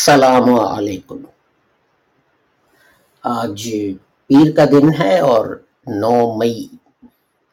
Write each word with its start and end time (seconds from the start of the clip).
السلام 0.00 0.60
علیکم۔ 0.60 1.16
آج 3.22 3.70
پیر 4.26 4.56
کا 4.56 4.64
دن 4.64 5.02
ہے 5.02 5.18
اور 5.20 5.62
نو 5.86 6.38
مئی 6.38 6.68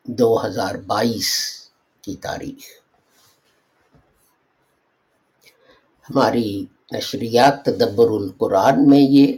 دو 0.03 0.45
ہزار 0.45 0.75
بائیس 0.75 1.59
کی 2.01 2.15
تاریخ۔ 2.15 2.63
ہماری 6.09 6.65
نشریات 6.91 7.65
تدبر 7.65 8.09
القرآن 8.09 8.89
میں 8.89 8.99
یہ 8.99 9.37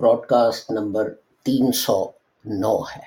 براڈ 0.00 0.28
کاسٹ 0.28 0.70
نمبر 0.70 1.14
تین 1.42 1.72
سو 1.72 2.10
نو 2.44 2.82
ہے۔ 2.82 3.06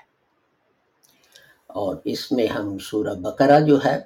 اور 1.68 1.96
اس 2.04 2.32
میں 2.32 2.48
ہم 2.48 2.78
سورہ 2.78 3.14
بقرہ 3.14 3.60
جو 3.60 3.86
ہے، 3.86 4.00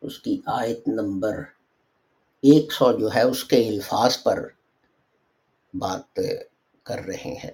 اس 0.00 0.18
کی 0.18 0.40
آیت 0.46 0.88
نمبر 0.88 1.53
ایک 2.44 2.72
سو 2.72 2.92
جو 2.92 3.08
ہے 3.14 3.22
اس 3.22 3.44
کے 3.44 3.68
الفاظ 3.68 4.22
پر 4.22 4.48
بات 5.74 6.20
کر 6.82 6.98
رہے 6.98 7.34
ہیں۔ 7.44 7.50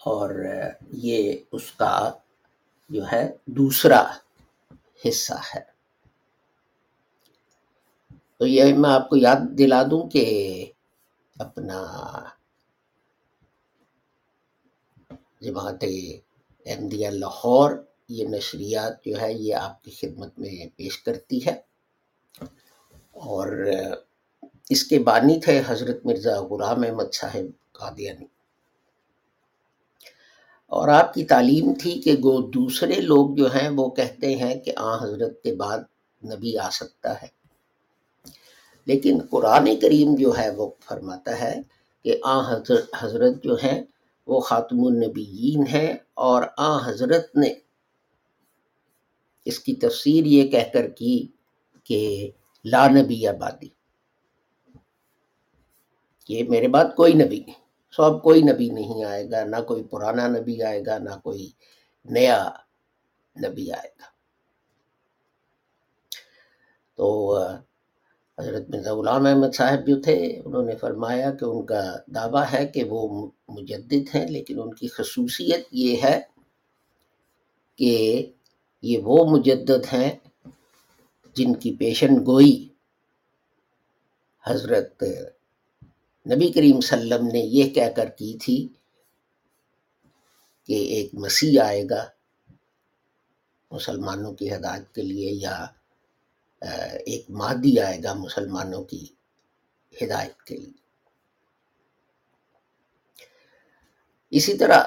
اور 0.00 0.30
یہ 0.88 1.36
اس 1.52 1.72
کا 1.72 2.12
جو 2.88 3.04
ہے 3.12 3.36
دوسرا 3.46 4.16
حصہ 5.08 5.32
ہے۔ 5.32 5.76
تو 8.36 8.46
یہ 8.46 8.74
میں 8.74 8.90
آپ 8.90 9.08
کو 9.08 9.16
یاد 9.16 9.58
دلا 9.58 9.82
دوں 9.82 10.10
کہ 10.10 10.24
اپنا 11.38 11.84
جماعت 15.40 15.84
احمدیہ 16.66 17.08
لاہور 17.08 17.85
یہ 18.08 18.28
نشریات 18.28 19.04
جو 19.04 19.20
ہے 19.20 19.32
یہ 19.32 19.54
آپ 19.54 19.82
کی 19.82 19.90
خدمت 19.90 20.38
میں 20.38 20.66
پیش 20.76 20.98
کرتی 20.98 21.46
ہے۔ 21.46 21.60
اور 23.10 23.70
اس 24.70 24.84
کے 24.84 24.98
بانی 24.98 25.40
تھے 25.40 25.62
حضرت 25.66 26.06
مرزا 26.06 26.40
غلام 26.40 26.82
احمد 26.82 27.14
صاحب 27.14 27.72
قادیانی۔ 27.72 28.24
اور 30.66 30.88
آپ 30.88 31.14
کی 31.14 31.24
تعلیم 31.24 31.72
تھی 31.80 32.00
کہ 32.00 32.16
وہ 32.22 32.50
دوسرے 32.50 33.00
لوگ 33.00 33.36
جو 33.36 33.54
ہیں 33.54 33.68
وہ 33.68 33.90
کہتے 33.90 34.36
ہیں 34.36 34.54
کہ 34.54 34.72
آ 34.76 35.04
حضرت 35.04 35.42
کے 35.42 35.54
بعد 35.54 35.78
نبی 36.24 36.58
آ 36.58 36.70
سکتا 36.70 37.22
ہے۔ 37.22 37.26
لیکن 38.86 39.18
قرآن 39.30 39.80
کریم 39.80 40.14
جو 40.14 40.38
ہے 40.38 40.50
وہ 40.50 40.70
فرماتا 40.84 41.40
ہے 41.40 41.60
کہ 42.04 42.16
آ 42.24 42.54
حضرت 42.54 42.90
حضرت 42.98 43.42
جو 43.44 43.54
ہیں 43.54 43.82
وہ 44.26 44.40
خاتم 44.40 44.84
النبیین 44.84 45.66
ہیں 45.66 45.94
اور 46.14 46.42
آ 46.56 46.88
حضرت 46.88 47.36
نے 47.36 47.54
اس 49.46 49.58
کی 49.58 49.74
تفسیر 49.74 50.26
یہ 50.26 50.48
کہہ 50.48 50.72
کر 50.72 50.88
کی 50.88 51.26
کہ 51.84 52.30
لا 52.64 52.86
نبی 52.88 53.26
آبادی۔ 53.26 53.68
یہ 56.28 56.44
میرے 56.48 56.68
بعد 56.68 56.84
کوئی 56.96 57.12
نبی 57.12 57.38
نہیں 57.40 57.64
سو 57.94 58.02
اب 58.02 58.22
کوئی 58.22 58.42
نبی 58.42 58.68
نہیں 58.70 59.04
آئے 59.04 59.30
گا، 59.30 59.44
نہ 59.44 59.56
کوئی 59.68 59.82
پرانا 59.84 60.26
نبی 60.28 60.62
آئے 60.62 60.80
گا، 60.86 60.98
نہ 60.98 61.18
کوئی 61.22 61.50
نیا 62.04 62.50
نبی 63.36 63.70
آئے 63.72 63.90
گا۔ 64.00 64.06
تو 66.98 67.06
حضرت 68.38 68.68
مرزا 68.70 68.94
غلام 68.94 69.26
احمد 69.26 69.54
صاحب 69.54 69.86
جو 69.86 70.00
تھے، 70.02 70.16
انہوں 70.44 70.62
نے 70.62 70.76
فرمایا 70.76 71.30
کہ 71.30 71.44
ان 71.44 71.66
کا 71.66 71.82
دعویٰ 72.06 72.44
ہے 72.52 72.66
کہ 72.66 72.84
وہ 72.84 73.30
مجدد 73.48 74.14
ہیں، 74.14 74.26
لیکن 74.28 74.60
ان 74.60 74.74
کی 74.74 74.88
خصوصیت 74.88 75.66
یہ 75.72 75.96
ہے 76.02 76.20
کہ 77.78 77.92
یہ 78.82 78.98
وہ 78.98 79.24
مجدد 79.30 79.92
ہیں 79.92 80.10
جن 81.34 81.54
کی 81.54 81.76
پیشن 81.76 82.14
گوئی 82.26 82.68
حضرت 84.44 85.02
نبی 86.26 86.52
کریم 86.52 86.80
صلی 86.80 87.00
اللہ 87.00 87.14
علیہ 87.14 87.14
وسلم 87.14 87.28
نے 87.32 87.38
یہ 87.38 87.70
کہہ 87.70 87.90
کر 87.96 88.08
کی 88.08 88.38
تھی 88.38 88.68
کہ 90.64 90.72
ایک 90.72 91.14
مسیح 91.14 91.62
آئے 91.62 91.84
گا 91.90 92.06
مسلمانوں 93.70 94.34
کی 94.34 94.54
ہدایت 94.54 94.94
کے 94.94 95.02
لیے 95.02 95.30
یا 95.32 95.66
ایک 97.06 97.30
مادی 97.30 97.80
آئے 97.80 98.02
گا 98.04 98.12
مسلمانوں 98.14 98.84
کی 98.84 99.06
ہدایت 100.02 100.42
کے 100.42 100.56
لیے۔ 100.56 100.86
اسی 104.30 104.56
طرح 104.56 104.82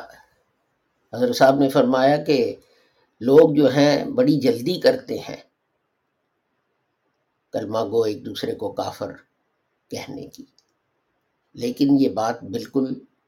حضرت 1.14 1.36
صاحب 1.36 1.60
نے 1.60 1.70
فرمایا 1.70 2.24
کہ 2.24 2.56
لوگ 3.20 3.56
جو 3.56 3.74
ہیں 3.74 4.06
بڑی 4.06 4.40
جلدی 4.40 4.80
کرتے 4.80 5.20
ہیں۔ 5.20 5.44
کلمہ 7.52 7.80
گو 7.92 8.04
ایک 8.04 8.26
دوسرے 8.26 8.56
کو 8.56 8.72
کافر 8.72 9.12
کہنے 9.90 10.28
کی۔ 10.28 10.46
لیکن 11.54 11.88
یہ 12.00 12.10
بات 12.10 12.44
بالکل 12.44 12.86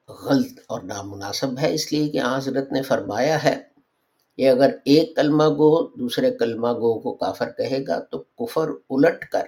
غلط 0.09 0.59
اور 0.67 0.81
نامناسب 0.81 1.59
ہے، 1.61 1.73
اس 1.73 1.93
لیے 1.93 2.09
کہ 2.09 2.21
حضرت 2.35 2.71
نے 2.71 2.81
فرمایا 2.81 3.43
ہے 3.43 3.63
کہ 4.35 4.49
اگر 4.49 4.69
ایک 4.85 5.15
کلمہ 5.15 5.43
گو 5.43 5.87
دوسرے 5.87 6.31
کلمہ 6.31 6.67
گو 6.67 6.99
کو 6.99 7.13
کافر 7.13 7.51
کہے 7.51 7.83
گا 7.87 7.99
تو 7.99 8.19
کفر 8.19 8.69
الٹ 8.89 9.31
کر 9.31 9.45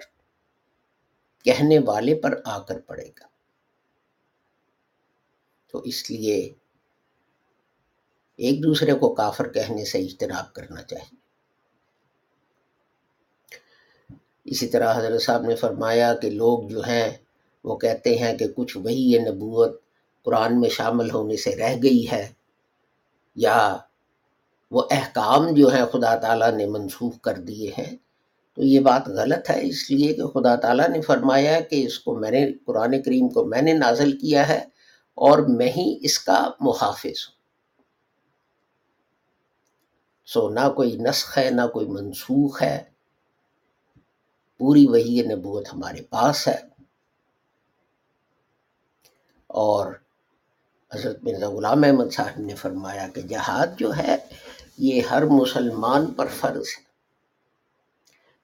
کہنے 1.43 1.79
والے 1.79 2.15
پر 2.15 2.41
آ 2.45 2.59
کر 2.59 2.79
پڑے 2.79 3.07
گا۔ 3.07 3.27
تو 5.71 5.79
اس 5.79 6.11
لیے 6.11 6.53
ایک 8.39 8.63
دوسرے 8.63 8.93
کو 8.93 9.13
کافر 9.13 9.47
کہنے 9.47 9.85
سے 9.85 9.99
اجتناب 9.99 10.53
کرنا 10.53 10.81
چاہیے۔ 10.81 11.21
اسی 14.45 14.67
طرح 14.67 14.97
حضرت 14.97 15.21
صاحب 15.21 15.43
نے 15.43 15.55
فرمایا 15.55 16.13
کہ 16.13 16.29
لوگ 16.29 16.67
جو 16.69 16.81
ہیں، 16.87 17.09
وہ 17.63 17.77
کہتے 17.77 18.15
ہیں 18.15 18.37
کہ 18.37 18.47
کچھ 18.47 18.77
وہی 18.77 19.11
یہ 19.11 19.19
نبوت 19.19 19.81
قرآن 20.25 20.59
میں 20.61 20.69
شامل 20.69 21.09
ہونے 21.11 21.35
سے 21.35 21.55
رہ 21.55 21.75
گئی 21.83 22.05
ہے، 22.11 22.27
یا 23.35 23.77
وہ 24.71 24.81
احکام 24.91 25.53
جو 25.53 25.67
ہیں 25.67 25.85
خدا 25.85 26.15
تعالیٰ 26.15 26.51
نے 26.51 26.65
منسوخ 26.65 27.19
کر 27.21 27.37
دیے 27.39 27.71
ہیں۔ 27.77 27.95
تو 28.57 28.63
یہ 28.63 28.79
بات 28.79 29.07
غلط 29.07 29.49
ہے، 29.49 29.59
اس 29.63 29.91
لیے 29.91 30.13
کہ 30.13 30.25
خدا 30.25 30.55
تعالیٰ 30.55 30.89
نے 30.89 31.01
فرمایا 31.01 31.59
کہ 31.59 31.85
اس 31.85 31.99
کو 31.99 32.15
میں 32.15 32.31
نے، 32.31 32.41
قرآن 32.65 33.01
کریم 33.01 33.29
کو 33.29 33.45
میں 33.45 33.61
نے 33.61 33.73
نازل 33.73 34.17
کیا 34.17 34.47
ہے 34.47 34.59
اور 35.17 35.39
میں 35.39 35.71
ہی 35.77 35.97
اس 36.01 36.19
کا 36.19 36.39
محافظ 36.59 37.27
ہوں۔ 37.27 37.32
سو 40.25 40.49
نہ 40.49 40.69
کوئی 40.75 40.97
نسخ 40.97 41.37
ہے، 41.37 41.49
نہ 41.49 41.67
کوئی 41.73 41.87
منسوخ 41.87 42.63
ہے۔ 42.63 42.83
پوری 44.57 44.85
وہی 44.85 45.21
نبوت 45.21 45.67
ہمارے 45.73 46.01
پاس 46.01 46.47
ہے۔ 46.47 46.57
اور 49.47 49.93
حضرت 50.95 51.23
مرزا 51.23 51.49
غلام 51.49 51.83
احمد 51.83 52.13
صاحب 52.13 52.39
نے 52.39 52.55
فرمایا 52.55 53.07
کہ 53.07 53.21
جہاد 53.21 53.67
جو 53.77 53.97
ہے، 53.97 54.15
یہ 54.77 55.01
ہر 55.01 55.25
مسلمان 55.25 56.05
پر 56.05 56.27
فرض 56.27 56.61
ہے۔ 56.61 56.83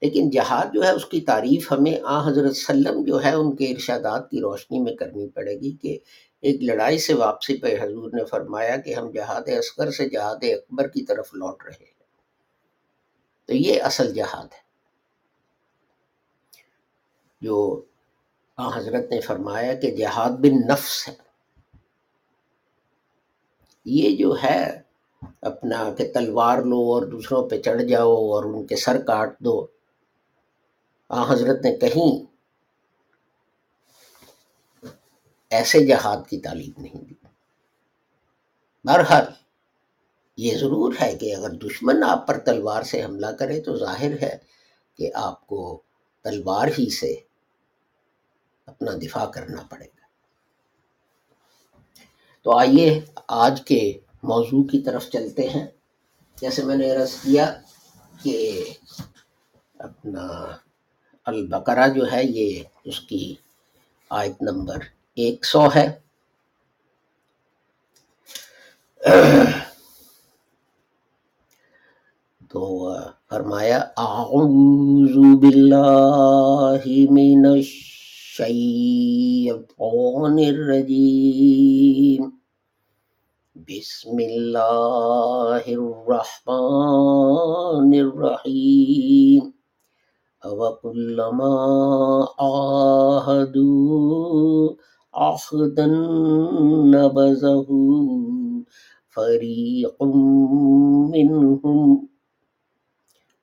لیکن 0.01 0.29
جہاد 0.29 0.65
جو 0.73 0.83
ہے، 0.83 0.89
اس 0.89 1.05
کی 1.05 1.21
تعریف 1.21 1.71
ہمیں 1.71 1.99
آ 2.03 2.27
حضرت 2.27 2.55
سلم 2.55 3.03
جو 3.03 3.23
ہے، 3.23 3.33
ان 3.33 3.55
کے 3.55 3.65
ارشادات 3.65 4.29
کی 4.29 4.41
روشنی 4.41 4.79
میں 4.79 4.93
کرنی 4.93 5.29
پڑے 5.29 5.53
گی 5.53 5.71
کہ 5.71 5.99
ایک 6.41 6.63
لڑائی 6.63 6.97
سے 6.97 7.13
واپسی 7.13 7.57
پہ 7.57 7.75
حضور 7.81 8.11
نے 8.13 8.25
فرمایا 8.25 8.77
کہ 8.77 8.95
ہم 8.95 9.11
جہاد 9.11 9.41
اصغر 9.47 9.91
سے 9.91 10.09
جہاد 10.09 10.35
اکبر 10.41 10.87
کی 10.87 11.05
طرف 11.05 11.33
لوٹ 11.33 11.63
رہے 11.65 11.83
ہیں۔ 11.83 11.99
تو 13.45 13.55
یہ 13.55 13.81
اصل 13.83 14.13
جہاد 14.13 14.53
ہے۔ 14.53 14.69
جو 17.41 17.85
حضرت 18.57 19.11
نے 19.11 19.21
فرمایا 19.21 19.73
کہ 19.73 19.91
جہاد 19.91 20.29
بن 20.29 20.67
نفس 20.67 21.09
ہے۔ 21.09 21.13
یہ 23.85 24.15
جو 24.15 24.35
ہے 24.43 24.81
اپنا 25.41 25.93
کہ 25.97 26.13
تلوار 26.13 26.57
لو 26.57 26.77
اور 26.77 27.01
دوسروں 27.01 27.49
پہ 27.49 27.61
چڑھ 27.61 27.83
جاؤ 27.83 28.11
اور 28.11 28.43
ان 28.43 28.67
کے 28.67 28.75
سر 28.75 29.01
کاٹ 29.01 29.39
دو۔ 29.39 29.67
آ، 31.09 31.33
حضرت 31.33 31.65
نے 31.65 31.77
کہیں 31.77 32.28
ایسے 35.49 35.85
جہاد 35.85 36.29
کی 36.29 36.39
تعلیم 36.39 36.81
نہیں 36.81 37.05
دی۔ 37.05 37.13
بہرحال، 38.83 39.23
یہ 40.37 40.57
ضرور 40.57 40.93
ہے 41.01 41.17
کہ 41.17 41.35
اگر 41.35 41.49
دشمن 41.49 42.03
آپ 42.03 42.27
پر 42.27 42.37
تلوار 42.37 42.83
سے 42.83 43.03
حملہ 43.03 43.25
کرے 43.25 43.61
تو 43.61 43.77
ظاہر 43.77 44.21
ہے 44.21 44.37
کہ 44.97 45.11
آپ 45.13 45.47
کو 45.47 45.81
تلوار 46.23 46.67
ہی 46.67 46.89
سے 46.89 47.15
اپنا 48.65 48.91
دفاع 49.03 49.25
کرنا 49.25 49.61
پڑے 49.69 49.85
گا۔ 49.85 50.05
تو 52.41 52.57
آئیے 52.57 53.01
آج 53.27 53.61
کے 53.65 53.99
موضوع 54.23 54.63
کی 54.63 54.79
طرف 54.79 55.09
چلتے 55.09 55.49
ہیں۔ 55.49 55.67
جیسے 56.41 56.63
میں 56.63 56.75
نے 56.75 56.91
عرض 56.91 57.11
کیا 57.13 57.61
کہ 58.23 58.65
اپنا 59.79 60.57
البقرہ 61.25 61.87
جو 61.87 62.11
ہے، 62.11 62.23
یہ 62.23 62.63
اس 62.83 62.99
کی 62.99 63.35
آیت 64.09 64.41
نمبر 64.41 64.77
ایک 65.19 65.45
سو 65.45 65.61
ہے۔ 65.75 65.99
تو 72.49 72.89
فرمایا، 73.29 73.83
اعوذ 73.97 75.41
باللہ 75.41 76.83
من 77.09 77.45
الشیطان 77.45 80.37
الرجیم۔ 80.47 82.29
بسم 83.55 84.09
اللہ 84.09 85.57
الرحمن 85.67 87.99
الرحیم۔ 87.99 89.49
وَكُلَّمَا 90.43 92.25
عَاهَدُوا 92.37 94.88
عَهْدًا 95.13 95.85
نَبَذَهُ 96.85 97.67
فَرِيقٌ 99.15 100.05
مِّنْهُمْ، 101.09 102.05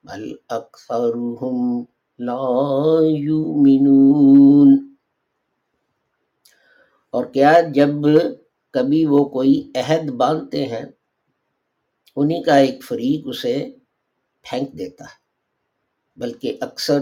بَلْ 0.05 0.37
أَكْثَرُهُمْ 0.51 1.85
لَا 2.19 2.99
يُؤْمِنُونَ۔ 3.03 4.77
اور 7.11 7.25
کیا 7.25 7.55
جب 7.75 7.89
کبھی 8.71 9.07
وہ 9.07 9.25
کوئی 9.25 9.73
عہد 9.75 10.11
باندھتے 10.11 10.67
ہیں، 10.67 10.85
انہی 12.17 12.43
کا 12.43 12.57
ایک 12.57 12.85
فریق 12.85 13.23
اسے 13.25 13.71
پھینک 14.43 14.73
دیتا 14.73 15.05
ہے، 15.05 15.27
بلکہ 16.17 16.57
اکثر 16.61 16.99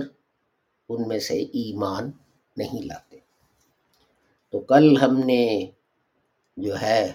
ان 0.89 1.09
میں 1.09 1.19
سے 1.19 1.35
ایمان 1.35 2.11
نہیں 2.57 2.83
لاتے۔ 2.83 3.14
تو 4.55 4.61
کل 4.61 4.97
ہم 5.03 5.19
نے 5.19 5.67
جو 6.57 6.81
ہے 6.83 7.13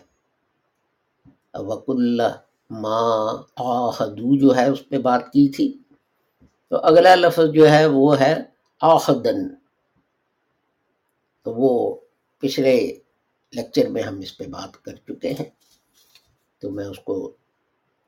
وک 1.53 1.83
اللہ 1.87 2.33
ماں 2.69 3.43
آہدو 3.55 4.37
جو 4.37 4.55
ہے 4.55 4.69
اس 4.69 4.89
پہ 4.89 4.97
بات 4.97 5.25
کی 5.25 5.49
تھی۔ 5.49 5.73
تو 6.69 6.77
اگلا 6.77 7.15
لفظ 7.15 7.53
جو 7.53 7.69
ہے 7.69 7.85
وہ 7.85 8.19
ہے 8.19 8.43
آہدن 8.81 9.55
تو 11.43 11.53
وہ 11.53 11.95
پچھلے 12.37 12.99
لیکچر 13.51 13.89
میں 13.89 14.01
ہم 14.01 14.19
اس 14.19 14.37
پہ 14.37 14.43
بات 14.47 14.83
کر 14.83 14.95
چکے 14.95 15.29
ہیں۔ 15.29 15.49
تو 16.59 16.71
میں 16.71 16.85
اس 16.85 16.99
کو 16.99 17.31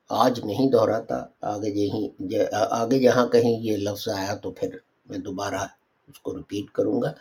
آج 0.08 0.40
نہیں 0.44 0.70
دہراتا، 0.70 1.24
آگے 1.40 1.70
یہیں 1.70 2.08
آگے 2.52 2.98
جہاں 2.98 3.26
کہیں 3.26 3.60
یہ 3.60 3.76
لفظ 3.76 4.08
آیا 4.08 4.34
تو 4.34 4.50
پھر 4.50 4.68
میں 5.06 5.18
دوبارہ 5.18 5.66
اس 6.08 6.20
کو 6.20 6.38
رپیٹ 6.38 6.70
کروں 6.70 7.02
گا۔ 7.02 7.12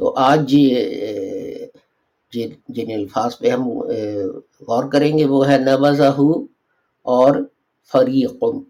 تو 0.00 0.12
آج 0.16 0.40
جی، 0.48 0.62
جن 2.68 2.92
الفاظ 2.94 3.38
پہ 3.38 3.48
ہم 3.48 3.68
غور 4.68 4.84
کریں 4.92 5.18
گے، 5.18 5.24
وہ 5.24 5.48
ہے 5.48 5.58
نبزہ 5.58 6.10
اور 7.06 7.34
فریقم۔ 7.92 8.62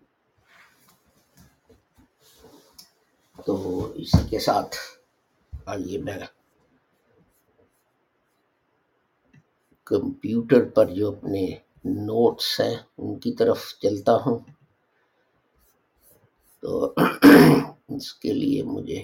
تو 3.46 3.54
اسی 3.94 4.22
کے 4.30 4.38
ساتھ 4.38 4.76
آئیے 5.66 5.98
میں 5.98 6.18
کمپیوٹر 9.84 10.68
پر 10.74 10.86
جو 10.86 11.08
اپنے 11.08 11.46
نوٹس 11.84 12.60
ہیں، 12.60 12.76
ان 12.98 13.18
کی 13.18 13.32
طرف 13.32 13.74
چلتا 13.82 14.16
ہوں۔ 14.26 14.38
تو 16.62 16.94
اس 17.88 18.12
کے 18.14 18.32
لیے 18.32 18.62
مجھے 18.62 19.02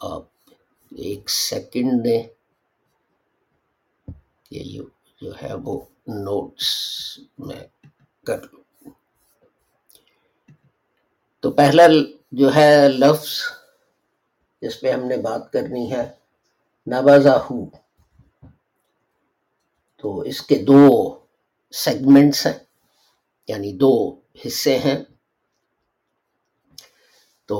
آپ 0.00 0.37
ایک 0.90 1.30
سیکنڈ 1.30 2.04
دیں 2.04 2.22
کہ 4.42 4.54
یہ 4.54 4.82
جو 5.20 5.32
ہے 5.42 5.54
وہ 5.54 5.80
نوٹس 6.06 6.68
میں 7.38 7.66
کر 8.26 8.42
لوں۔ 8.42 8.90
تو 11.40 11.50
پہلا 11.50 11.82
جو 12.32 12.54
ہے 12.54 12.88
لفظ 12.88 13.28
جس 14.62 14.80
پہ 14.80 14.92
ہم 14.92 15.04
نے 15.04 15.16
بات 15.16 15.52
کرنی 15.52 15.92
ہے، 15.92 16.14
نوازا 16.86 17.36
ہوں 17.36 17.66
تو 19.98 20.20
اس 20.20 20.42
کے 20.42 20.58
دو 20.58 21.18
سیگمنٹس 21.72 22.46
ہیں 22.46 22.58
یعنی 23.48 23.72
دو 23.72 24.20
حصے 24.46 24.78
ہیں۔ 24.78 25.04
تو 27.46 27.58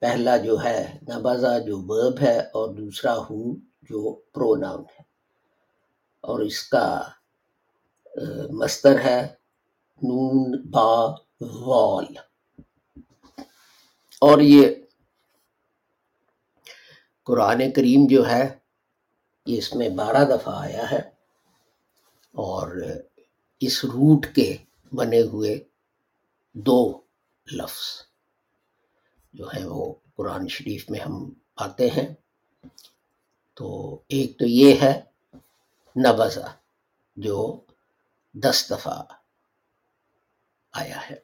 پہلا 0.00 0.36
جو 0.36 0.64
ہے 0.64 0.98
نبازا 1.02 1.58
جو 1.58 1.76
برب 1.76 2.20
ہے 2.22 2.38
اور 2.40 2.74
دوسرا 2.74 3.16
ہو 3.16 3.56
جو 3.82 4.14
پروناؤن 4.14 4.80
ہے۔ 4.80 5.02
اور 6.20 6.40
اس 6.40 6.62
کا 6.62 7.08
مستر 8.50 9.00
ہے 9.00 9.26
نون 10.02 10.70
با 10.70 11.14
وال۔ 11.40 12.04
اور 14.20 14.38
یہ 14.38 14.74
قرآن 17.24 17.72
کریم 17.72 18.06
جو 18.10 18.28
ہے، 18.28 18.54
یہ 19.46 19.58
اس 19.58 19.74
میں 19.74 19.88
بارہ 19.88 20.24
دفعہ 20.24 20.54
آیا 20.54 20.90
ہے۔ 20.90 21.16
اور 22.32 22.76
اس 23.60 23.84
روٹ 23.84 24.26
کے 24.34 24.56
بنے 24.92 25.20
ہوئے 25.20 25.64
دو 26.54 27.00
لفظ۔ 27.52 28.05
جو 29.36 29.46
ہیں 29.46 29.64
وہ 29.64 29.94
قرآن 30.14 30.48
شریف 30.48 30.90
میں 30.90 31.00
ہم 31.00 31.30
پاتے 31.30 31.88
ہیں۔ 31.88 32.14
تو 33.54 33.94
ایک 34.08 34.38
تو 34.38 34.46
یہ 34.46 34.74
ہے 34.82 35.00
نبزا 35.96 36.54
جو 37.16 37.60
دس 38.32 38.66
دفعہ 38.70 39.02
آیا 40.72 41.10
ہے۔ 41.10 41.16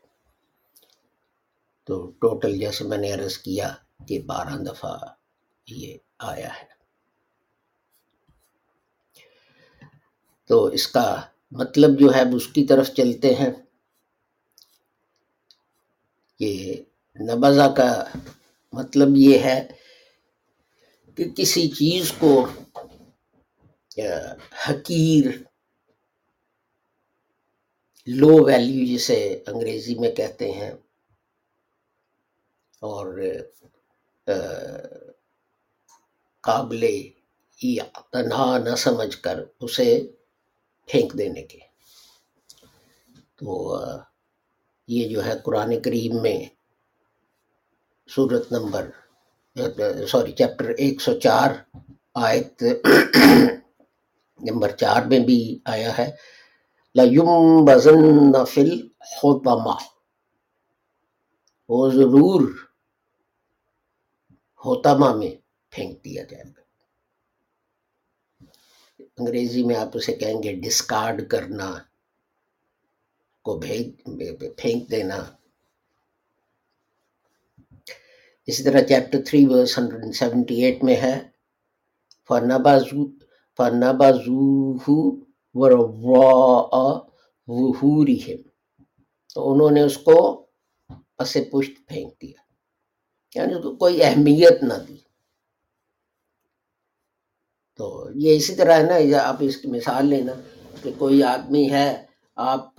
تو 1.84 2.10
ٹوٹل 2.10 2.58
جیسے 2.58 2.84
میں 2.84 2.98
نے 2.98 3.12
عرض 3.12 3.38
کیا 3.38 3.74
کہ 4.08 4.20
بارہ 4.20 4.56
دفعہ 4.56 4.98
یہ 5.66 5.98
آیا 6.18 6.48
ہے۔ 6.60 6.72
تو 10.44 10.64
اس 10.64 10.86
کا 10.86 11.20
مطلب 11.50 11.90
جو 12.00 12.14
ہے 12.14 12.36
اس 12.36 12.46
کی 12.46 12.66
طرف 12.66 12.90
چلتے 12.90 13.34
ہیں 13.34 13.50
کہ 16.38 16.82
نبزا 17.16 17.68
کا 17.76 17.92
مطلب 18.72 19.16
یہ 19.16 19.38
ہے 19.38 19.60
کہ 21.18 21.24
کسی 21.36 21.68
چیز 21.70 22.12
کو 22.18 22.32
حقیر 24.68 25.30
لو 28.06 28.32
ویلیو 28.44 28.86
جسے 28.86 29.18
انگریزی 29.46 29.94
میں 29.94 30.10
کہتے 30.12 30.50
ہیں، 30.52 30.70
اور 32.82 33.18
قابل 36.44 36.86
تنہا 38.12 38.56
نہ 38.58 38.74
سمجھ 38.76 39.16
کر 39.16 39.42
اسے 39.60 39.88
پھینک 40.88 41.12
دینے 41.18 41.42
کے۔ 41.42 41.58
تو 43.36 43.76
یہ 44.88 45.08
جو 45.08 45.24
ہے 45.24 45.32
قرآن 45.44 45.80
کریم 45.80 46.20
میں 46.22 46.38
صورت 48.14 48.52
نمبر، 48.52 48.90
سوری، 50.08 50.32
چیپٹر 50.32 50.68
ایک 50.68 51.00
سو 51.00 51.12
چار، 51.20 51.50
آیت 52.14 52.62
نمبر 54.50 54.70
چار 54.70 55.02
میں 55.02 55.18
بھی 55.18 55.58
آیا 55.64 55.98
ہے۔ 55.98 56.10
لَيُمْ 56.94 57.66
بَزَنَّ 57.66 58.44
فِي 58.44 58.60
الْخُطَمَةِ 58.60 59.82
وہ 61.68 61.90
ضرور 61.90 62.48
ہوتما 64.64 65.14
میں 65.14 65.34
پھینک 65.70 66.04
دیا 66.04 66.22
جائے 66.24 66.44
گا۔ 66.44 66.60
انگریزی 69.16 69.62
میں 69.64 69.76
آپ 69.76 69.88
اسے 69.94 70.12
کہیں 70.12 70.42
گے 70.42 70.52
ڈسکارڈ 70.54 71.28
کرنا، 71.28 71.74
کو 73.42 73.58
بھیج، 73.58 73.86
پھینک 74.56 74.90
دینا۔ 74.90 75.18
اسی 78.46 78.62
طرح 78.62 78.80
chapter 78.80 79.18
three 79.26 79.46
verse 79.46 79.78
hundred 79.78 80.14
seventy 80.14 80.64
eight 80.64 80.84
میں 80.84 80.96
ہے 80.96 81.20
فنبازو 82.28 83.06
فنبازو 83.58 84.76
ظہورہم 84.76 86.98
تو 89.34 89.52
انہوں 89.52 89.70
نے 89.70 89.80
اس 89.80 89.98
کو 89.98 90.46
پس 91.16 91.36
پشت 91.52 91.88
پھینک 91.88 92.22
دیا۔ 92.22 92.42
یعنی 93.34 93.54
اس 93.54 93.62
کو 93.62 93.76
کوئی 93.76 94.02
اہمیت 94.02 94.62
نہ 94.62 94.74
دی۔ 94.88 94.96
تو 97.76 98.08
یہ 98.14 98.36
اسی 98.36 98.54
طرح 98.54 98.72
ہے 98.72 98.82
نا 98.82 99.22
آپ 99.22 99.36
اس 99.40 99.56
کی 99.56 99.68
مثال 99.68 100.06
لینا 100.06 100.32
کہ 100.82 100.92
کوئی 100.98 101.22
آدمی 101.22 101.70
ہے، 101.70 102.06
آپ 102.36 102.76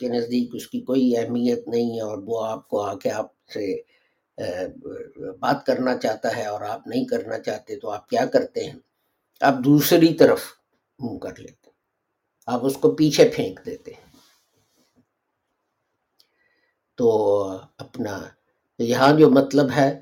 کے 0.00 0.08
نزدیک 0.08 0.54
اس 0.54 0.68
کی 0.68 0.80
کوئی 0.80 1.16
اہمیت 1.16 1.68
نہیں 1.68 1.96
ہے 1.96 2.00
اور 2.00 2.18
وہ 2.26 2.46
آپ 2.46 2.68
کو 2.68 2.80
آ 2.80 2.94
کے 2.94 3.10
آپ 3.10 3.26
سے 3.54 3.91
بات 5.38 5.66
کرنا 5.66 5.96
چاہتا 5.96 6.36
ہے 6.36 6.46
اور 6.46 6.60
آپ 6.60 6.86
نہیں 6.86 7.04
کرنا 7.04 7.38
چاہتے 7.38 7.76
تو 7.76 7.90
آپ 7.90 8.08
کیا 8.08 8.26
کرتے 8.26 8.64
ہیں؟ 8.64 8.78
آپ 9.40 9.54
دوسری 9.64 10.14
طرف 10.14 10.40
منہ 10.98 11.18
کر 11.18 11.38
لیتے 11.38 11.70
آپ 12.46 12.60
اس 12.64 12.76
کو 12.76 12.94
پیچھے 12.94 13.30
پھینک 13.36 13.60
دیتے 13.66 13.90
ہیں۔ 13.90 14.10
تو 16.94 17.08
اپنا 17.78 18.28
یہاں 18.78 19.18
جو 19.18 19.30
مطلب 19.30 19.70
ہے، 19.76 20.00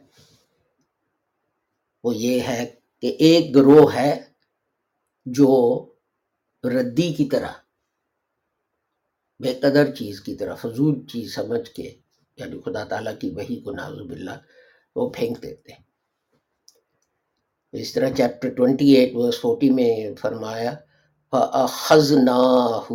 وہ 2.05 2.15
یہ 2.17 2.41
ہے 2.41 2.75
کہ 3.01 3.07
ایک 3.07 3.55
گروہ 3.55 3.95
ہے 3.95 4.21
جو 5.27 5.51
ردی 6.65 7.15
کی 7.15 7.29
طرح، 7.29 7.53
بے 9.41 9.55
قدر 9.55 9.95
چیز 9.95 10.21
کی 10.21 10.35
طرح، 10.35 10.55
فضول 10.55 11.07
چیز 11.07 11.35
سمجھ 11.35 11.71
کے 11.71 12.00
یعنی 12.41 12.61
خدا 12.65 12.83
تعالیٰ 12.85 13.15
کی 13.21 13.29
وہی 13.31 13.57
کو 13.61 13.71
نازب 13.71 14.11
اللہ 14.11 14.37
وہ 14.97 15.11
پھینک 15.11 15.43
دیتے 15.43 15.73
ہیں۔ 15.73 15.85
اس 17.73 17.93
طرح 17.93 18.09
chapter 18.17 18.51
twenty 18.55 18.89
eight 18.97 19.11
verse 19.15 19.41
forty 19.41 19.71
میں 19.71 19.93
فرمایا، 20.21 20.73
فَأَخَذْنَاهُ 21.31 22.89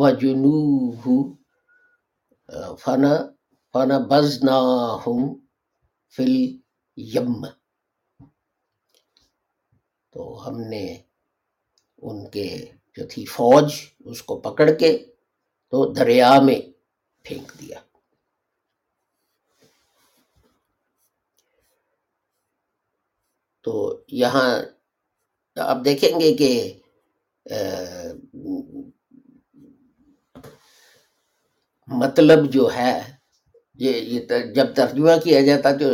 وَجُنُوهُ، 0.00 1.04
فن 2.82 3.04
فن 3.74 3.90
بز 4.08 4.30
نا 4.44 4.58
فل 6.16 6.34
یم 6.96 7.34
تو 10.12 10.20
ہم 10.46 10.56
نے 10.60 10.86
ان 11.98 12.16
کے 12.30 12.48
جو 12.96 13.06
تھی 13.10 13.24
فوج، 13.26 13.66
اس 14.00 14.22
کو 14.22 14.32
پکڑ 14.40 14.68
کے 14.80 14.90
تو 15.70 15.92
دریا 15.92 16.32
میں 16.40 16.60
پھینک 17.24 17.52
دیا۔ 17.60 17.78
تو 23.64 23.72
یہاں 24.12 24.48
آپ 25.56 25.84
دیکھیں 25.84 26.20
گے 26.20 26.32
کہ 26.36 26.50
مطلب 31.88 32.50
جو 32.52 32.68
ہے، 32.74 32.92
یہ 33.78 34.18
جب 34.54 34.74
ترجمہ 34.76 35.10
کیا 35.24 35.40
جاتا 35.40 35.70
جو 35.76 35.88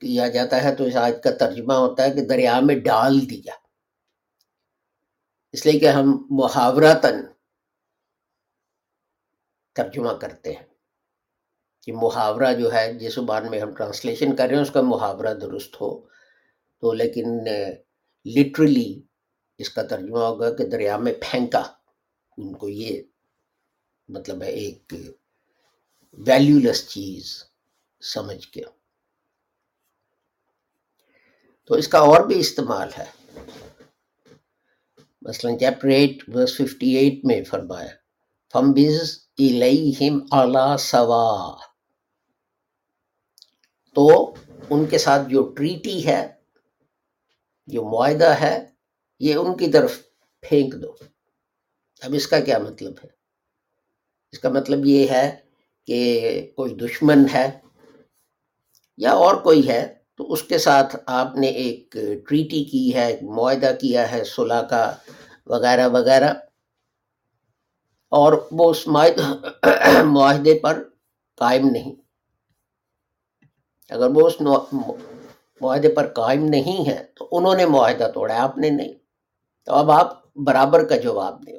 کیا 0.00 0.28
جاتا 0.28 0.62
ہے 0.64 0.74
تو 0.76 0.84
اس 0.84 0.96
آیت 0.96 1.22
کا 1.24 1.30
ترجمہ 1.40 1.74
ہوتا 1.74 2.04
ہے 2.04 2.10
کہ 2.10 2.24
دریا 2.26 2.58
میں 2.60 2.74
ڈال 2.84 3.20
دیا۔ 3.30 3.54
اس 5.54 5.66
لیے 5.66 5.78
کہ 5.80 5.88
ہم 5.88 6.12
محاورتاً 6.30 7.22
ترجمہ 9.72 10.12
کرتے 10.12 10.52
ہیں۔ 10.52 10.66
کہ 11.82 11.92
محاورہ 11.92 12.54
جو 12.54 12.72
ہے، 12.72 12.94
جس 12.94 13.14
زبان 13.14 13.50
میں 13.50 13.60
ہم 13.60 13.74
ٹرانسلیشن 13.74 14.36
کر 14.36 14.46
رہے 14.46 14.54
ہیں، 14.54 14.62
اس 14.62 14.70
کا 14.70 14.80
محاورہ 14.82 15.34
درست 15.34 15.80
ہو۔ 15.80 16.00
تو 16.78 16.92
لیکن 16.92 17.44
لٹرلی 18.24 19.02
اس 19.58 19.70
کا 19.70 19.82
ترجمہ 19.82 20.18
ہوگا 20.18 20.54
کہ 20.56 20.66
دریا 20.66 20.96
میں 20.96 21.12
پھینکا۔ 21.20 21.72
ان 22.36 22.52
کو 22.52 22.68
یہ 22.68 23.02
مطلب 24.08 24.42
ہے، 24.42 24.50
ایک 24.50 24.94
ویلیولس 26.12 26.88
چیز 26.88 27.44
سمجھ 28.00 28.48
کے۔ 28.48 28.62
تو 31.64 31.74
اس 31.74 31.88
کا 31.88 31.98
اور 31.98 32.26
بھی 32.26 32.38
استعمال 32.38 32.88
ہے۔ 32.98 33.04
مثلا 35.22 35.58
chapter 35.58 35.88
eight 35.88 36.28
verse 36.34 36.56
fifty 36.56 36.96
eight 36.96 37.24
میں 37.24 37.44
فرمایا۔ 37.44 37.99
فم 38.52 38.72
بز 38.72 39.18
الیہم 39.38 40.18
علا 40.30 40.76
سوا 40.76 41.56
تو 43.96 44.34
ان 44.70 44.84
کے 44.86 44.98
ساتھ 44.98 45.28
جو 45.28 45.42
ٹریٹی 45.56 46.06
ہے، 46.06 46.32
جو 47.66 47.84
معاہدہ 47.84 48.28
ہے، 48.40 48.66
یہ 49.20 49.34
ان 49.34 49.56
کی 49.56 49.70
طرف 49.70 49.98
پھینک 50.40 50.74
دو۔ 50.74 50.92
اب 52.02 52.14
اس 52.14 52.26
کا 52.26 52.40
کیا 52.40 52.58
مطلب 52.58 52.92
ہے؟ 53.04 53.08
اس 54.32 54.38
کا 54.38 54.48
مطلب 54.48 54.86
یہ 54.86 55.08
ہے 55.10 55.36
کہ 55.86 56.52
کوئی 56.56 56.74
دشمن 56.74 57.24
ہے 57.34 57.50
یا 58.96 59.12
اور 59.12 59.34
کوئی 59.34 59.68
ہے، 59.68 59.94
تو 60.16 60.32
اس 60.32 60.42
کے 60.42 60.58
ساتھ 60.58 60.96
آپ 61.06 61.36
نے 61.36 61.46
ایک 61.46 61.96
ٹریٹی 62.28 62.64
کی 62.64 62.94
ہے 62.94 63.18
معاہدہ 63.22 63.72
کیا 63.80 64.10
ہے 64.10 64.24
صلاح 64.24 64.62
کا، 64.62 64.94
وغیرہ 65.46 65.88
وغیرہ۔ 65.88 66.32
اور 68.10 68.48
وہ 68.52 68.70
اس 68.70 68.88
معاہدے 70.04 70.58
پر 70.58 70.82
قائم 71.36 71.68
نہیں۔ 71.68 71.94
اگر 73.90 74.08
وہ 74.14 74.26
اس 74.26 74.40
معاہدے 75.60 75.88
پر 75.88 76.06
قائم 76.08 76.44
نہیں 76.44 76.88
ہے 76.88 77.04
تو 77.16 77.28
انہوں 77.32 77.54
نے 77.54 77.66
معاہدہ 77.66 78.10
توڑا، 78.14 78.42
آپ 78.42 78.58
نے 78.58 78.70
نہیں۔ 78.70 78.92
تو 79.64 79.72
اب 79.72 79.90
آپ 79.90 80.34
برابر 80.36 80.88
کا 80.88 80.96
جواب 80.96 81.46
دیں۔ 81.46 81.58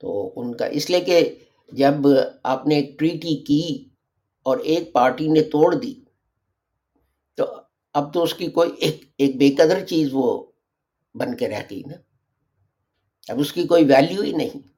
تو 0.00 0.32
ان 0.36 0.54
کا 0.56 0.66
اس 0.66 0.90
لیے 0.90 1.00
کہ 1.00 1.34
جب 1.72 1.94
آپ 2.42 2.66
نے 2.66 2.74
ایک 2.74 2.98
ٹریٹی 2.98 3.44
کی 3.44 3.88
اور 4.42 4.58
ایک 4.58 4.92
پارٹی 4.92 5.28
نے 5.28 5.42
توڑ 5.42 5.74
دی، 5.74 5.94
تو 7.34 7.44
اب 7.92 8.14
تو 8.14 8.22
اس 8.22 8.34
کی 8.34 8.46
کوئی 8.46 8.70
ایک 8.78 9.04
ایک 9.18 9.36
بے 9.36 9.50
قدر 9.50 9.84
چیز 9.84 10.08
وہ 10.12 10.46
بن 11.14 11.36
کے 11.36 11.48
رہ 11.48 11.62
گئی 11.70 11.82
نا۔ 11.86 12.13
اب 13.28 13.40
اس 13.40 13.52
کی 13.52 13.66
کوئی 13.66 13.84
ویلیو 13.84 14.22
ہی 14.22 14.32
نہیں۔ 14.32 14.68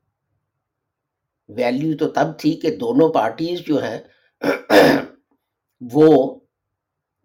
ویلیو 1.48 1.96
تو 1.96 2.08
تب 2.08 2.26
تھی 2.38 2.52
کہ 2.52 2.76
دونوں 2.76 3.12
پارٹیز 3.12 3.60
جو 3.60 3.78
ہیں، 3.82 3.98
وہ 5.92 6.40